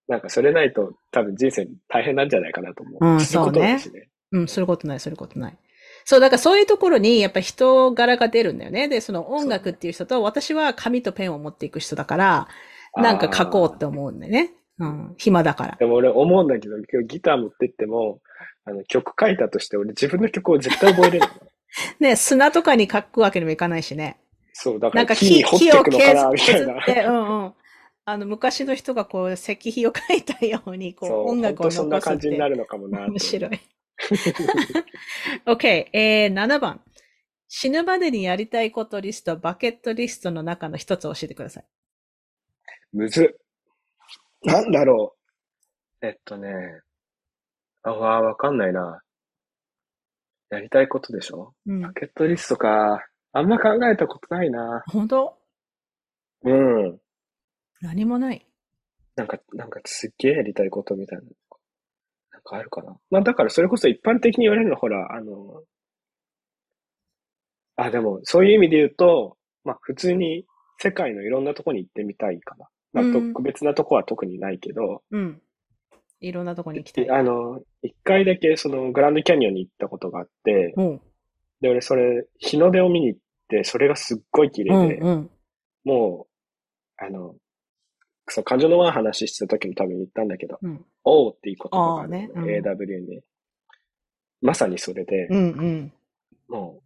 [0.07, 3.13] なんかそれないと多分人生大変なんじゃないかなと思う。
[3.13, 4.09] うんすることないしね。
[4.31, 5.57] うん、することない、することない。
[6.05, 8.87] そう、だからそういうところにやっぱ人柄が出るんだよね。
[8.87, 12.47] で、その音楽っていう人と、私は紙とペンを持っていく人だから、
[12.95, 14.51] なんか書こうって思うんだよね。
[14.81, 15.15] うん。
[15.17, 15.75] 暇だから。
[15.79, 18.19] でも俺思うんだけど、今日ギター持ってっても、
[18.65, 21.35] あの、曲書いたとして俺自分の曲を絶対覚えれないの。
[21.99, 24.17] ね、砂とかに書くわけにもいかないしね。
[24.53, 26.81] そう、だかなんから木に掘っていくのかな、みた削いな。
[26.81, 27.53] って、うんうん。
[28.05, 32.49] あの、昔の人がこう、石碑を書いたように、こそうう、、音楽を本当そんな残すって感じにな。
[32.49, 33.05] るのかもな。
[33.05, 33.59] 面白い。
[35.45, 36.81] OK、えー、7番。
[37.47, 41.65] 死ぬまでにやりたいことリスト、バケットリストの中の一つを教えてください。
[42.93, 43.40] むずっ。
[44.43, 45.15] なんだろ
[46.01, 46.05] う。
[46.05, 46.49] えっとね。
[47.83, 49.01] あ、わわかんないな。
[50.49, 51.53] やりたいことでしょ？
[51.65, 51.93] うんバ。
[51.93, 53.05] ケットリストか。
[53.33, 54.83] あんま考えたことないな。
[54.87, 55.37] 本当？
[56.43, 56.99] うん。
[57.81, 58.45] 何もない。
[59.15, 61.23] なんか、なんかすっげえやりたいことみたいな。
[62.31, 62.97] なんかあるかな？
[63.09, 65.63] まあだからそれこそ一般的に言われるのはほら、あの、
[67.75, 70.45] あ、でもそういう意味で言うと、まあ普通に
[70.79, 72.67] 世界のいろんなとこに行ってみたいかな。
[72.93, 75.41] まあうん特別なとこは特にないけど、うん。
[76.19, 77.09] いろんなとこに行きたい。
[77.09, 81.01] あの、一回だけそのグランドキャニオンに行ったことがあって、うん。
[81.61, 83.19] で、俺それ、日の出を見に行っ
[83.49, 85.03] て、それがすっごい綺う麗で、ん。
[85.03, 85.29] うん。
[85.83, 86.27] も
[86.99, 87.35] う、あの、
[88.27, 90.85] そう、感情のワン話してた時も多分言ったんだけど、うん。
[91.03, 93.21] おうっていう言葉がねうん AW に。
[94.41, 95.37] まさにそれで、うん。
[95.37, 95.93] うん。
[96.47, 96.83] もう、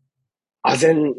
[0.62, 1.14] あぜん、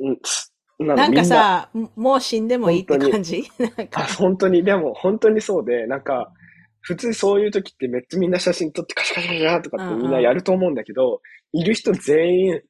[0.78, 3.44] ななんみかさ、もう死んでもいいって感じ？
[3.58, 4.04] なんあ、か。
[4.18, 6.32] 本当に、でも本当にそうで、なんか、
[6.80, 11.20] 普通そういう時ってめっちゃみんな写真撮ってカシャカシャカシャとかってみんなやると思うんだけど、
[11.52, 12.60] いる人全員、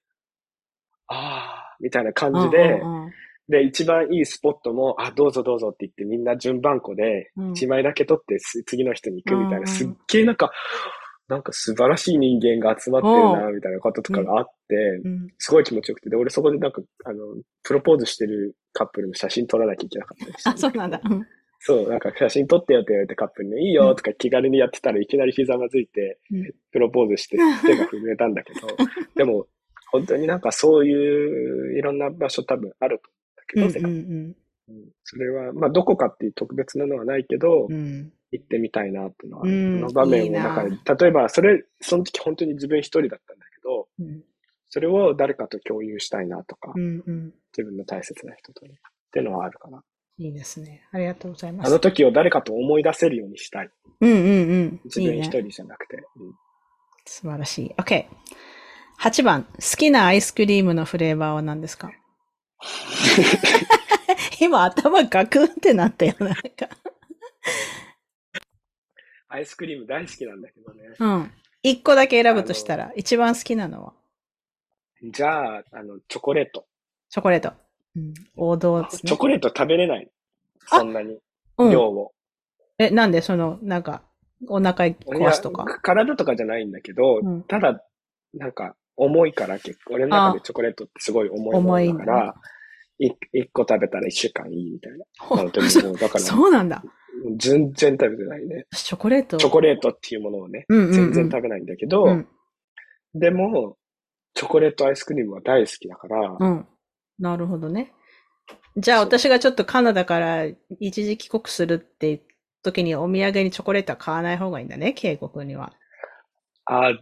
[1.08, 3.12] あー、みたいな感じで、うんうん
[3.48, 7.50] で、一番いいスポットも、あ、どうぞどうぞって言ってみんな順番こで、うん。
[7.52, 9.66] 一枚だけ撮ってす次の人に行くみたいな、うんうん。
[9.68, 10.50] すっげえなんか、
[11.28, 14.46] なんか素晴らしい人間が集まってるな、みたいなこととかがあっ。
[15.38, 20.50] すごい気持ちよくて、で、俺そこでなんか、あの、プロポーズしてるカップルの写真撮らなきゃいけなかったりして。
[20.50, 21.00] あ、そうなんだ。
[21.04, 21.26] うん。
[21.60, 28.60] そう、なんか写真撮ってよって言われてカップルに、いいよとか気軽にやってたらいきなりひざまずいてうん、プロポーズして手が震えたんだけど、
[29.16, 29.46] でも、
[29.90, 33.10] 本当になんかそういういろんな場所多分あると
[33.56, 34.36] うん思うんだけど、うんうん
[35.04, 38.12] それは、まあどこかっていう特別なのはないけどう、ん。
[38.32, 39.78] 行ってみたいなっていうのはうん。
[39.78, 44.24] その場面を、だから、例えばそれ、その時本当に自分一人だったんだけど、うん。
[44.68, 47.02] それを誰かと共有したいなとか、うん。
[47.06, 47.34] うん。
[47.56, 49.82] 自分の大切な人とね、っていうのはあるかな。
[50.18, 50.82] いいですね。
[50.92, 51.68] ありがとうございます。
[51.68, 53.70] あの時を誰かと思い出せるようにしたい。
[54.00, 54.28] うんうんう
[54.64, 54.80] ん。
[54.84, 55.24] 自分一。
[55.24, 55.96] 人じゃなくて。
[56.16, 56.34] うん
[57.08, 57.74] 素晴らしい。
[57.78, 58.06] OK。
[58.98, 59.44] 8番。
[59.44, 61.92] 好きなアイスクリームのフレーバーは何ですか？
[64.40, 66.14] 今頭ガクンってなったよ。
[66.18, 66.42] なんか。
[69.28, 70.82] アイスクリーム大好きなんだけどね。
[70.98, 71.32] うん。
[71.64, 73.92] 1個だけ選ぶとしたら、一番好きなのは？
[75.02, 76.66] じゃあ、あの、チョコレート。
[77.10, 77.52] チョコレート。
[77.96, 78.14] うん。
[78.36, 79.08] 王道ですね。
[79.08, 80.10] チョコレート食べれない。
[80.66, 81.18] そんなに。
[81.58, 81.70] うん。
[81.70, 82.12] 量を。
[82.78, 83.20] え、なんで？
[83.22, 84.02] その、なんか、
[84.48, 87.82] お腹壊すとか体とかじゃないんだけど、うんただ、
[88.34, 92.34] なんか、重いから結構、俺の中でチョコレートってすごい重いものだから、
[92.98, 95.04] い一個食べたら一週間いいみたいな。
[95.18, 96.82] ほ本当にもう、だから、そうなんだ。
[97.38, 98.66] 全然食べてないね。
[98.72, 99.36] 私チョコレート。
[99.38, 102.28] チョコレートっていうものをね、うんうんうん全然食べないんだけど、うん。
[103.14, 103.76] でも、
[104.36, 106.66] チョコレートアイスクリームは大好きだから、うん。
[107.18, 107.92] なるほどね。
[108.76, 110.44] じゃあ私がちょっとカナダから
[110.78, 112.22] 一時帰国するって
[112.62, 115.72] 時にお土産にチョコレートは買わない方がいいんだね、警国には。
[116.66, 116.92] ああ、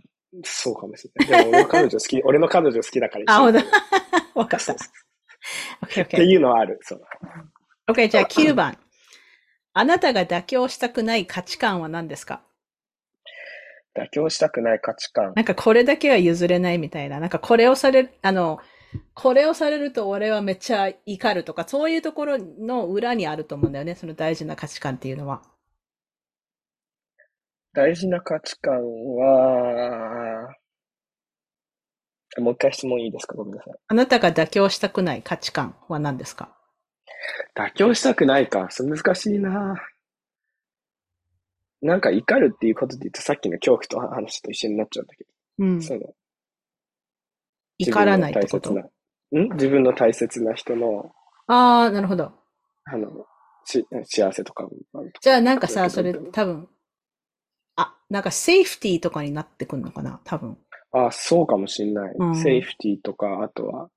[0.44, 1.44] そうかもしれない。
[1.44, 3.68] でも俺の彼女好き、 俺の彼女好きだからあ、ほんにと
[4.34, 4.76] わかったっ
[6.08, 6.78] て.いうのはある。
[6.82, 7.02] そう。
[7.88, 8.78] OK, じゃあ9番。
[9.72, 12.42] あなたが妥協したくない価値観は何ですか？
[13.96, 15.32] 妥協したくない価値観。
[15.36, 17.20] なんかこれだけは譲れないみたいな。
[17.20, 18.58] なんかこれをされる、あの、
[19.14, 23.94] これをされると俺はめっちゃ怒るとか、そういうところの裏にあると思うんだよね。
[23.94, 25.42] その大事な価値観っていうのは。
[27.72, 28.76] 大事な価値観
[29.16, 30.54] は、
[32.38, 33.74] もう一回質問いいですかごめんなさい。
[33.86, 36.56] あなたが妥協したくない価値観は何ですか？
[37.56, 38.68] 妥協したくないか。
[38.70, 39.76] それ難しいな。
[41.84, 45.26] なんか怒るっていうことで言うとさっきの恐怖と話と一緒になっちゃうんだけ
[45.58, 45.86] うんど、。
[45.86, 46.00] その、
[47.78, 48.72] 怒らないってこと？
[48.72, 48.82] ん？
[49.52, 51.12] 自分の大切な人の、
[51.46, 52.32] ああ、なるほど。
[52.84, 53.26] あの、
[53.64, 54.66] し幸せとか
[55.20, 56.68] じゃあなんかさ、それ多分、
[57.76, 60.20] あ、なんかセーフティーとかになってくるのかな？
[60.24, 60.56] 多分。
[60.92, 62.14] あ、そうかもしんない。
[62.18, 63.90] うんセーフティーとか、あとは、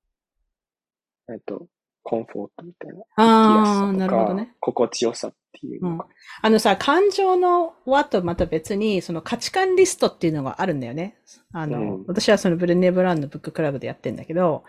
[1.30, 1.66] えっと、
[2.02, 3.02] コンフォートみたいな。
[3.16, 4.54] ああ、なるほどね。
[4.60, 6.06] 心地よさっていうのが。
[6.42, 11.18] あのさ、感情の輪とまた別に、その価値観リストっていうのがあるんだよね。
[11.52, 14.64] あの、うん私はそのブルネ・ブラウンのブッククラブでやってんだけど、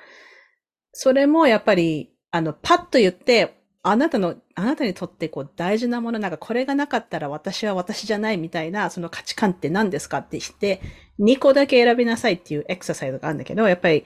[0.91, 10.81] それもやっぱり、あの、パッと言って、あなたの、あなたにとってこう大事なもの、なんかこれがなかったら私は私じゃないみたいな、その価値観って何ですかって言って、
[11.19, 14.05] 2個だけ選びなさいっていうエクササイズがあるんだけど、やっぱり。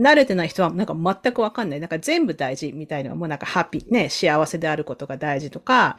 [0.00, 1.80] 慣れてない人はなんか全くわかんない。
[1.80, 5.96] なんか全部大事みたいなもうなんかハッピー、ね、幸せであることが大事とか、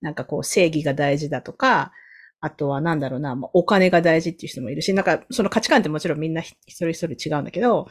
[0.00, 1.92] なんかこう正義が大事だとか、
[2.40, 7.88] あとはなんだろうな、まお金が大事っていう人もいるし、なんかその価値観ってもちろんみんな一人一人違うんだけど、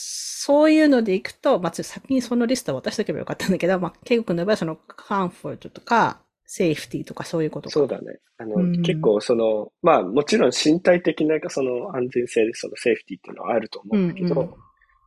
[0.00, 7.72] そういうのでいくと、まあ、先にそのリストを渡しておけばよかったんだけど、まあ、ケイゴ君の場合はそのカンフォートとか、セーフティとかそういうことか。
[7.72, 8.20] そうだね。
[8.38, 14.54] あの、うん結構その、まあもちろん身体的なその安全性でそのセーフティっていうのはあると思うんだけど、うんうん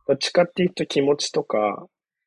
[0.08, 1.86] どっちかっていうと気持ちとか、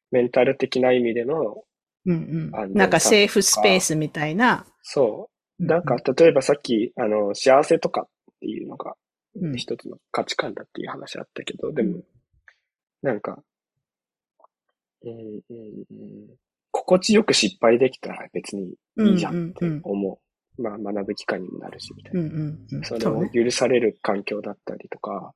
[0.09, 1.65] メンタル的な意味での、
[2.05, 2.73] うんうん。
[2.73, 4.65] なんかセーフスペースみたいな。
[4.81, 5.65] そう。
[5.65, 8.07] なんか、例えばさっき、あの、幸せとかっ
[8.39, 8.95] ていうのが
[9.41, 12.01] うん一つの価値観だっていう話あったけど、でも、
[13.05, 13.37] なんか、
[15.03, 16.27] うんうんうん、
[16.71, 20.19] 心地よく失敗できたら別にいいじゃんって思
[20.57, 20.61] う。
[20.61, 22.21] まあ学ぶ機会にもなるし、みたいな。
[22.21, 22.83] うんうんうん。
[22.83, 23.05] それ。
[23.05, 25.33] を許される環境だったりとか、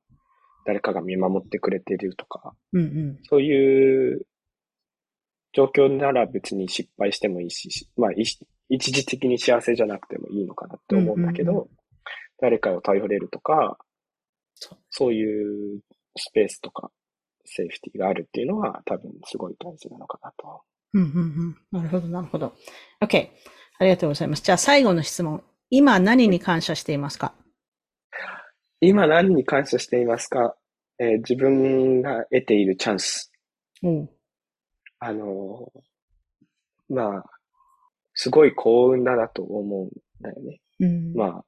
[0.66, 3.18] 誰かが見守ってくれてるとか、うんうん。
[3.28, 4.26] そういう
[5.52, 8.24] 状況なら別に失敗してもいいし、まあい
[8.68, 11.68] 一時的に幸せじゃなくてもいいのかなって思うんだけど、うんうん
[12.42, 13.76] 誰かを頼れるとか
[14.88, 15.80] そういう
[16.16, 16.90] スペースとか
[17.52, 20.60] セーフティーがあるっていうのは多分すごい大事なのかなとは。
[20.94, 21.08] うんうん
[21.72, 21.82] うん。
[21.82, 22.54] なるほど、なるほど。
[23.02, 23.28] OK。
[23.78, 24.42] ありがとうございます。
[24.42, 25.42] じゃあ最後の質問。
[25.70, 27.34] 今何に感謝していますか？
[28.80, 30.56] 今何に感謝していますか、
[30.98, 33.32] えー自分が得ているチャンス。
[33.82, 34.10] うん。
[34.98, 37.24] あのーまあ、
[38.14, 39.90] すごい幸運だなと思うん
[40.20, 40.60] だよね。
[40.80, 41.14] うん。
[41.14, 41.44] まあ、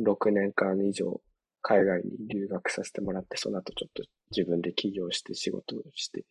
[0.00, 1.20] 6年間以上
[1.62, 6.24] 海外に留学させてもらって、その後ちょっと自分で起業して仕事をして、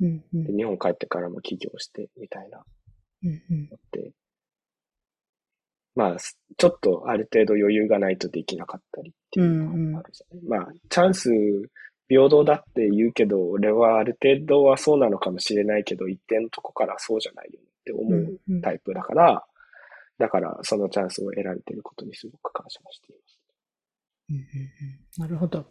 [0.00, 0.44] うんうん。
[0.44, 2.62] で日本帰ってからも起業してみたいな。
[3.24, 3.68] うんうん。
[3.70, 4.12] のって、
[5.94, 10.62] まあ、すちょっとある程度余裕がないとできなかったりっていうのがあるじゃない。
[10.62, 11.30] まあ、チャンス
[12.08, 19.44] 平等だって言うけど、俺はある程度はそうなのかもしれないけど、一定のとこからそうじゃないよねって思ううんタイプだから、
[20.18, 23.41] だからそのチャンスを得られていることにすごく感謝をしています。
[24.30, 24.44] うんうんうん
[25.18, 25.66] なるほど。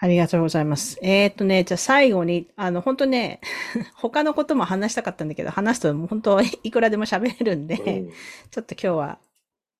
[0.00, 0.98] ありがとうございます。
[1.02, 3.40] えーっとね、じゃあ最後に、あの、本当ね、
[3.96, 8.10] 他のことも話したかったんだけど、話すと本当いくらでも喋れるんで、うん
[8.50, 9.18] ちょっと今日は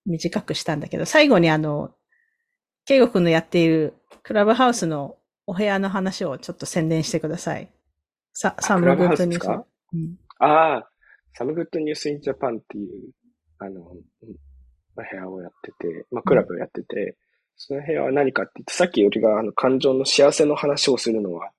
[0.06, 1.94] 短くしたんだけど、最後にあの、
[2.86, 7.70] ケイゴくんのやっているクラブハウスのお部屋の話をちょっと宣伝してください。
[8.32, 9.66] さ、サムグッドニュースハウスですか？
[9.94, 10.90] うんああ、
[11.34, 13.12] Some Good News in Japan っていう、
[13.58, 14.36] あの、うん
[14.96, 17.16] まあ部屋をやってて、まあ、クラブをやってて、
[17.58, 21.50] その部屋は何かって言って、さっきよりが、あの、感情の幸せの話をするのは、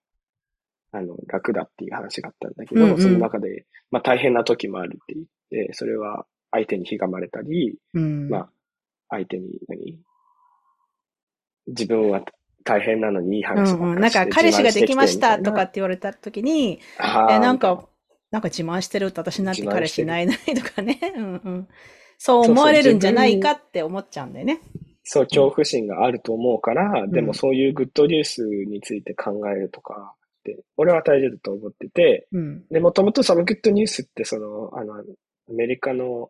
[0.91, 8.30] あの、楽だっていう話があったんだけど、うんうんその中で、まあ、大変な時もあるって言って、それは相手にひがまれたり、うん。
[8.30, 8.50] まあ、
[9.10, 10.00] 相手に何、
[11.68, 12.24] 自分は
[12.64, 14.02] 大変なのにいい話うんうん。
[14.02, 17.86] ばっかりしてなんか、彼氏ができましたとかって言われた時に、え、なんか、
[18.32, 21.00] なんか自慢してるって私なんて彼氏いないないとかね。
[21.16, 21.68] うんうん。
[22.18, 24.60] そう思われるんじゃないかって思っちゃうんだよね。
[24.74, 32.66] そう、恐怖心があると思うから、んでもそういうグッドニュースについて考えるとかって、俺は大事だと思ってて、うん。
[32.70, 35.03] で、もともとそのグッドニュースって、その、あの、ア
[35.49, 36.30] メリカの、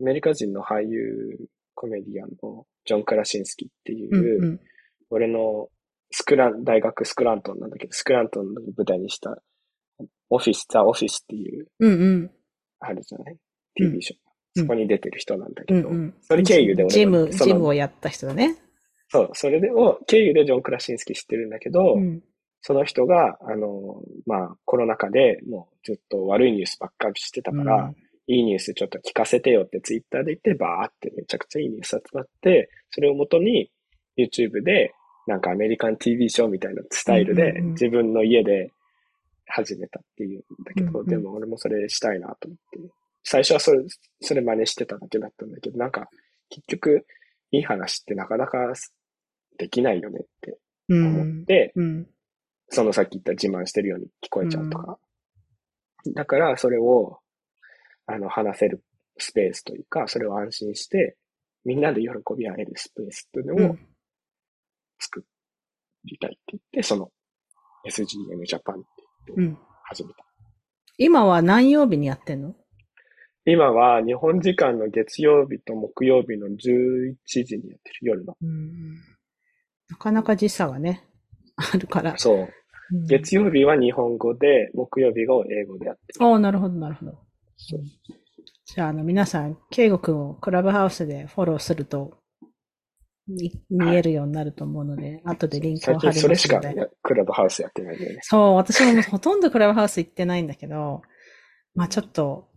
[0.00, 1.38] アメリカ人の俳優、
[1.74, 4.60] コメディアンのジョン・クラシンスキーっていう、うんうん。
[5.10, 5.68] 俺の
[6.10, 9.42] スクラン、大学スクラントンなんだけど、スクラントンの舞台にした、
[10.28, 12.30] オフィス、ザ・オフィスっていう、うんうん。
[12.80, 13.34] あるじゃない？
[13.34, 14.18] うん ?TV ショー。
[14.54, 16.14] うんそこに出てる人なんだけど、うんうん。
[16.20, 18.56] それ経由で俺はジム、ジムをやった人だね。
[19.08, 22.22] そう、それでを経由でジョン・クラシンスキー知ってるんだけど、うん。
[22.60, 27.92] その人が、あの、まあ、コロナ禍でもうずっと悪いニュースばっかりしてたから、
[28.26, 33.70] いいニュースちょっと聞かせてよってツイッターで言って、バーってめちゃくちゃいいニュース集まって、それをもとに
[34.16, 34.94] YouTube で、
[35.26, 38.72] なんかアメリカン TV ショーみたいなスタイルでうんうんうん自分の家で
[39.46, 43.01] 始めたっていうんだけど、うんうんでも俺もそれしたいなと思って。
[43.24, 43.84] 最初はそれ、
[44.20, 46.08] それ真似してただけだったんだけど、なんか
[46.50, 47.06] 結局
[47.50, 48.72] いい話ってなかなか
[49.58, 50.58] できないよねって
[50.88, 51.44] う思っん。
[51.46, 52.06] て、うん。
[52.68, 54.98] そのさっき言った自慢してるように聞こえちゃうとか。
[56.14, 57.18] だから、それを、
[58.06, 58.82] あの、話せる
[59.18, 61.16] スペースというか、それを安心して、
[61.64, 63.76] みんなで喜び合えるスペースっていううんのを
[64.98, 65.24] 作
[66.04, 67.10] りたいって言って、その
[67.86, 68.78] SGM ジャパンっ
[69.26, 69.58] てうん。
[69.84, 70.24] 始めた。
[70.98, 72.54] 今は何曜日にやってんの？
[73.44, 77.14] 今は日本時間の月曜日と木曜日の11
[77.44, 78.36] 時にやってる、夜の。
[78.40, 78.94] うん。
[79.88, 81.04] なかなか時差がね、
[81.56, 82.16] あるから。
[82.18, 82.36] そう。
[82.38, 82.48] うん
[83.06, 86.26] 月曜日は日本語で、木曜日が英語でやってる。
[86.26, 87.18] おーなるほど、なるほど。
[88.66, 92.18] じゃあ、あの、皆さん、ケイゴくんをクラブハウスでフォローすると、
[93.26, 96.60] み見えるようになると思うので、後でリンクを最貼り近それしか
[97.02, 98.18] クラブハウスやってないんだよね。
[98.22, 101.00] そう、私もほとんどクラブハウス行ってないんだけど、
[101.74, 102.48] まあちょっと、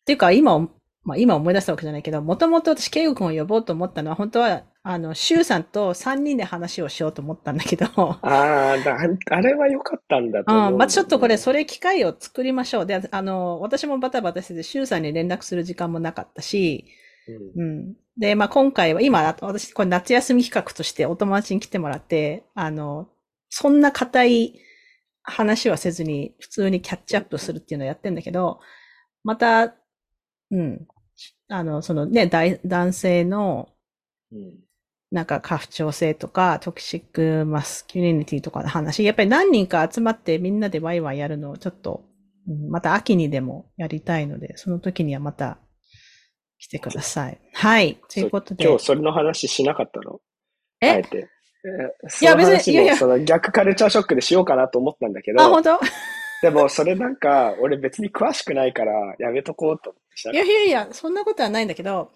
[0.00, 0.58] っていうか今、
[1.04, 8.98] まあ今思い出したわけじゃないけど、もともと私、ケイゴ君を呼ぼうと思ったのは、本当は、あの、シュウさんと3人で話をしようと思ったんだけど、ああ、だ
[9.30, 12.86] あれは良かったんだと思う、うん、まあちょっとこれ、それ機会を作りましょう。
[12.86, 16.86] で、あの、私もバタバタしてて、シュウさんに連絡する時間もなかったし、
[17.56, 17.94] うんうん。
[18.18, 23.08] で、まあ今回は、今、私、これ夏休み企画としてお友達に来てもらって、あの、
[23.48, 24.60] そんな硬い
[25.22, 28.60] 話はせずに、普通にキャッチアップするっていうのをやってんだけど、
[29.24, 29.74] また、
[30.50, 30.86] うん。
[31.48, 33.68] あの、そのね、大男性の、
[34.32, 34.54] うん
[35.12, 42.04] なんか家父長制とか、 toxic masculinity とかの話、やっぱり何人か集まってみんなでワイワイやるのをちょっと、
[42.46, 45.58] うんまた秋にでもやりたいので、その時にはまた
[46.60, 47.40] 来てください。
[47.54, 47.98] はい。
[48.08, 48.64] ということで。
[48.64, 50.20] 今日それの話しなかったの？
[50.80, 51.18] あええて。
[51.18, 55.84] えーいや別にいやいや逆カルチャーショックでしようかなと思ったんだけあ、本ど、当？
[56.42, 62.10] でもそれなんか、俺別に詳しくないからやめとこうと思ってしいやいやいや、そんなことはないんだけど、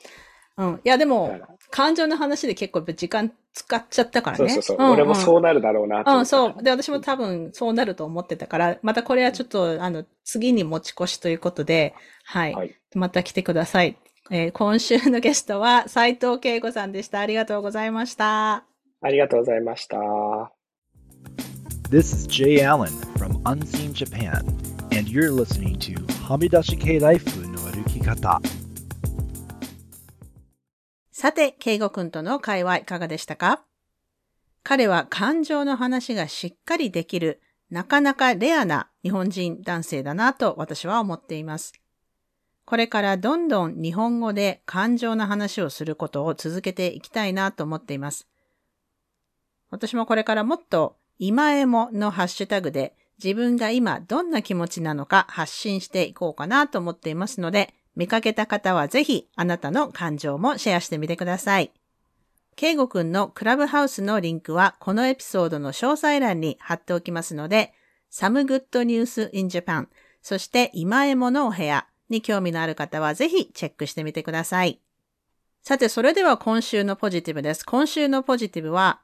[0.56, 0.80] うん。
[0.84, 1.38] いや、でも、
[1.70, 4.48] 感情の話で結構時間使っちゃったからね。
[4.48, 4.86] そうそうそう。
[4.86, 6.62] んん俺もそうなるだろうなとうん、そう。
[6.62, 11.94] で、私も多分そうなると思ってたから、またこれはちょっと、あの、次に持ち越しということで、
[12.24, 12.54] はい。
[12.54, 12.74] はい。
[12.94, 13.96] また来てください。
[14.30, 17.20] えー今週のゲストは斉藤恵子さんでした。
[17.20, 18.64] ありがとうございました。
[19.02, 20.63] ありがとうございました。
[21.94, 24.44] This is Jay Allen from Unseen Japan,
[24.90, 25.92] and you're listening to
[26.26, 28.40] Hamidashi Kei Life no Arukikata.
[31.12, 33.62] さて、恵子くんとの会話いかがでしたか？
[34.64, 37.40] 彼は感情の話がしっかりできる、
[37.70, 41.74] なかなかレアな日本人男性だなと私は思っています。
[42.64, 48.26] これからどんどん日本語で感情の話をすることを続けていきたいなと思っています。
[49.70, 61.72] 私もこれからもっと今エモのハッシュタグで自分が今どんな気持ちなのか発信していこうかなと思っていますので、見かけた方はぜひあなたの感情もシェアしてみてください。
[62.56, 67.72] ケイゴくんのクラブハウスのリンクはこのエピソードの詳細欄に貼っておきますので、
[68.12, 69.88] Some Good News in Japan、
[70.22, 74.80] そして今エモのお部屋に興味のある方はぜひチェックしてみてください。
[75.62, 77.64] さて、それでは今週のポジティブです。
[77.64, 79.00] 今週のポジティブは、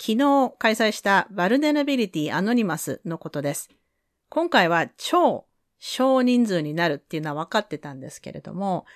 [0.00, 3.68] 昨日開催した vulnerability anonymous のことです。
[4.28, 5.46] 今回は超
[5.78, 8.86] 少人数になるっていうのは分かってたんですけれども、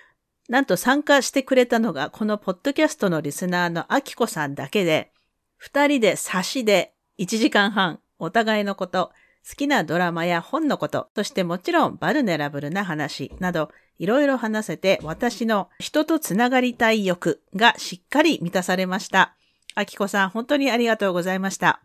[0.48, 5.12] なんと参加してくれたのがこのポッドキャストのリスナーのアキコさんだけで、
[5.56, 9.12] 二人で差しで1時間半お互いのこと、
[9.48, 19.36] 好きなドラマや本のこと、そしてもちろん vulnerable な話など、いろいろ話せて私の人とつながりたい欲がしっかり満たされました。
[19.74, 21.82] アキコさん、本当にありがとうございました。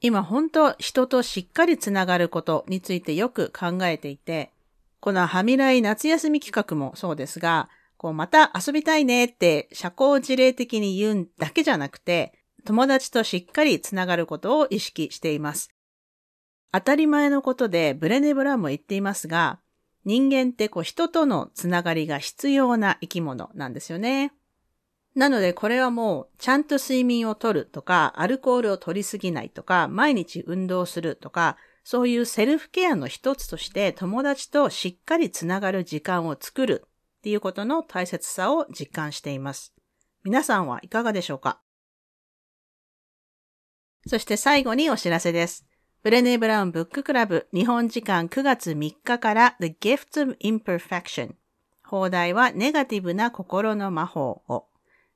[0.00, 4.52] 今本当人としっかりつながることについてよく考えていて、
[5.00, 12.32] このはみらい夏休み企画もそうですが、こうまた遊びたいねって社交辞令的に言うんだけじゃなくて、
[12.64, 15.70] 友達としっかりつながることを意識しています。
[16.72, 19.58] 当たり前のことでブレネブラも言っていますが、
[20.04, 24.32] 人間ってこう人とのつながりが必要な生き物なんですよね。
[25.18, 36.84] なのでこれはもうちゃんと睡眠をとるとか、アルコールを取りすぎないとか、毎日運動するとか、そういうセルフケアの一つとして友達としっかりつながる時間を作る
[37.18, 39.74] っていうことの大切さを実感しています。
[40.22, 41.60] 皆さんはいかがでしょうか？
[44.06, 45.66] そして最後にお知らせです。
[46.04, 51.34] ブレネー・ブラウンブッククラブ日本時間9月3日から The Gift of Imperfection
[51.82, 54.67] 放題はネガティブな心の魔法を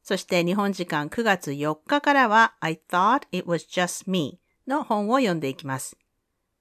[0.02, 5.96] そして日本時間9月4日からは I thought it was just me の本を読んでいきます。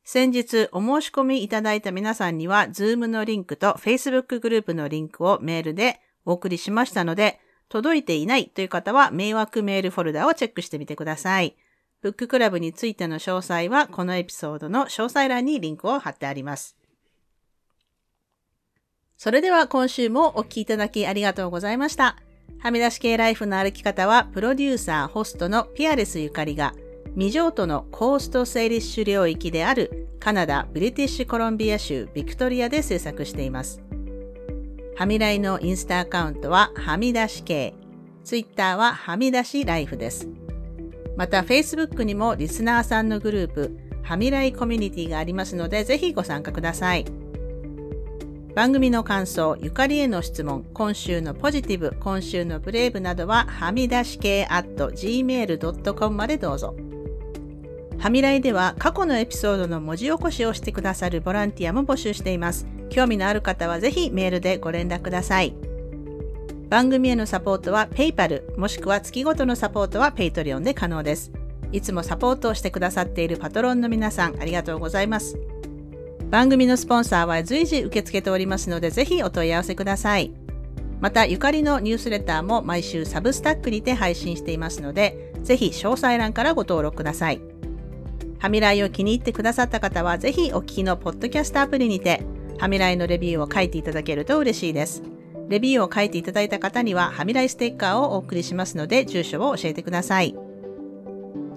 [0.04, 7.40] 先日お申し込みいただいた皆さんには Zoom のリンクと Facebook グループのリンクをメールでお送りしましたので、
[7.70, 11.56] 届いていないという方は迷惑メールフォルダをチェックしてみてください。
[12.02, 16.76] ブッククラブについての詳細はこのエピソードの詳細欄にリンクを貼ってあります。
[19.18, 22.18] それでは今週もお聞きいただきありがとうございました。
[22.62, 26.76] はみ出し系ライフの歩き方はプロデューサー、ホストのピアレスゆかりが
[27.16, 33.82] 未譲渡のコーストセーリッシュ領域であるカナダ・ブリティッシュコロンビア州ビクトリアで制作しています。
[34.96, 37.74] はみらいのインスタアカウントははみ出し系、
[38.24, 40.28] ツイッターははみ出しライフです。
[41.18, 47.06] また Facebook にもリスナーさんのグループ、はみらいコミュニティがありますのでぜひご参加ください。
[48.56, 56.76] 番組の感想、ゆかりへの質問、今週のポジティブ、今週のブレイブなどは、はみ出し系 at gmail.com までどうぞ。
[57.98, 62.66] はみらいでは過去のエピソードの文字起こしをしてくださるボランティアも募集しています。
[62.90, 65.54] 興味のある方はぜひメールでご連絡ください。
[66.68, 71.32] 番組へのサポートは PayPal もしくは月ごとのサポートは Patreon で可能です。
[71.72, 75.38] いつもサポートをしてくださっているパトロンの皆さんありがとうございます。
[76.32, 80.32] 番組のスポンサーは随時受け付けておりますので、ぜひお問い合わせください。
[81.02, 87.42] また、ゆかりのニュースレターも毎週サブスタックにて配信していますので、ぜひ詳細欄からご登録ください。
[88.40, 92.24] はみらいを気に入ってくださった方は、ぜひお聞きのポッドキャストアプリにて、
[92.60, 95.04] はみらいのレビューを書いていただけると嬉しいです。
[95.50, 100.34] レビューを書いていただいた方には、はみらいステッカーをお送りしますので、住所を教えてください。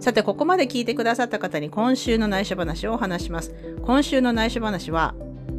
[0.05, 3.55] さて、ここまで聞いてくださった方に今週の内緒話をお話します。
[3.81, 5.15] 今週の内緒話は、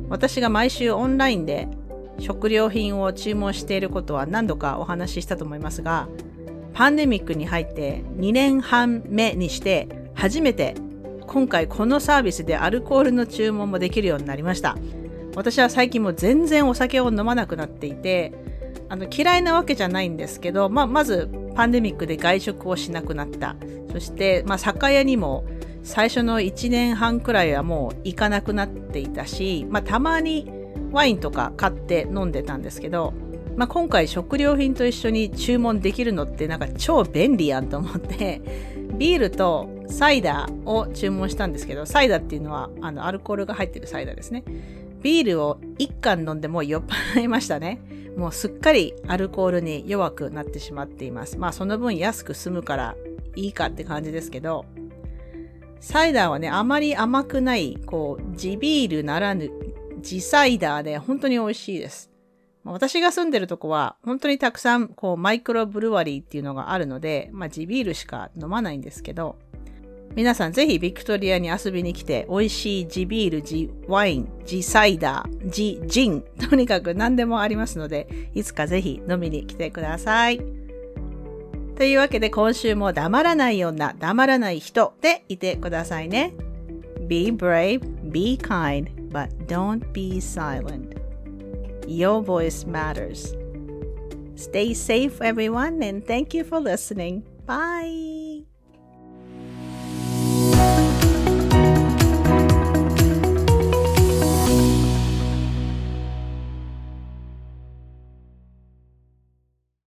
[0.07, 1.67] 私が毎週オンラインで
[2.19, 6.07] 食料品を注文していることは何度かお話ししたと思いますが、
[6.75, 10.75] パンデミックに入って2年半目にして初めて
[11.25, 14.77] 今回このサービスでアルコールの注文もできるようになりました。
[15.35, 18.31] 私は最近も全然お酒を飲まなくなっていて、
[18.89, 23.55] あの嫌いなわけじゃないんですけど、まあ、まずパンデミックで外食をしなくなった。
[23.91, 25.45] そして、まあ、酒屋にも
[25.83, 30.51] 最初の1年半くらいはもう行かなくなっていたし、まあ、たまに
[30.91, 33.13] ワインとか買って飲んでたんですけど、
[33.55, 38.41] まあ、今回食料品と一緒に注文できるのってなんか超便利やんと思って、
[38.97, 44.43] ビールとサイダーを注文したんですけど、サイダーっていうのはあのアルコールが入ってるサイダーですね。
[45.05, 47.79] ビールを1缶飲んでも酔っ払いましたね。
[48.17, 51.37] もうすっかりアルコールに弱くなってしまっています。
[51.37, 52.95] まあその分安く済むから
[53.35, 54.65] いいかって感じですけど、
[55.79, 59.51] サイダーはね、あまり甘くない、こう、地ビールならぬ、
[60.01, 62.09] 地サイダーで本当に美味しいです。
[62.63, 69.37] 私が住んでるとこは、本当にたくさん、こう、マイクロブルワリーっていうのがあるので、まあ、地ビールしか飲まないんですけど、
[70.13, 80.39] 皆さんぜひビクトリアに遊びに来て、美味しい地ビール、地ワイン、地サイダー、地ジン、 とにかく何でもありますので、いつかぜひ飲みに来てください。
[81.75, 86.33] というわけで今週も黙らない女、黙らない人でいてくださいね。
[87.07, 90.95] Be brave, be kind, but don't be silent.
[91.87, 93.35] Your voice matters.
[94.35, 97.23] Stay safe, everyone, and thank you for listening.
[97.45, 98.24] Bye.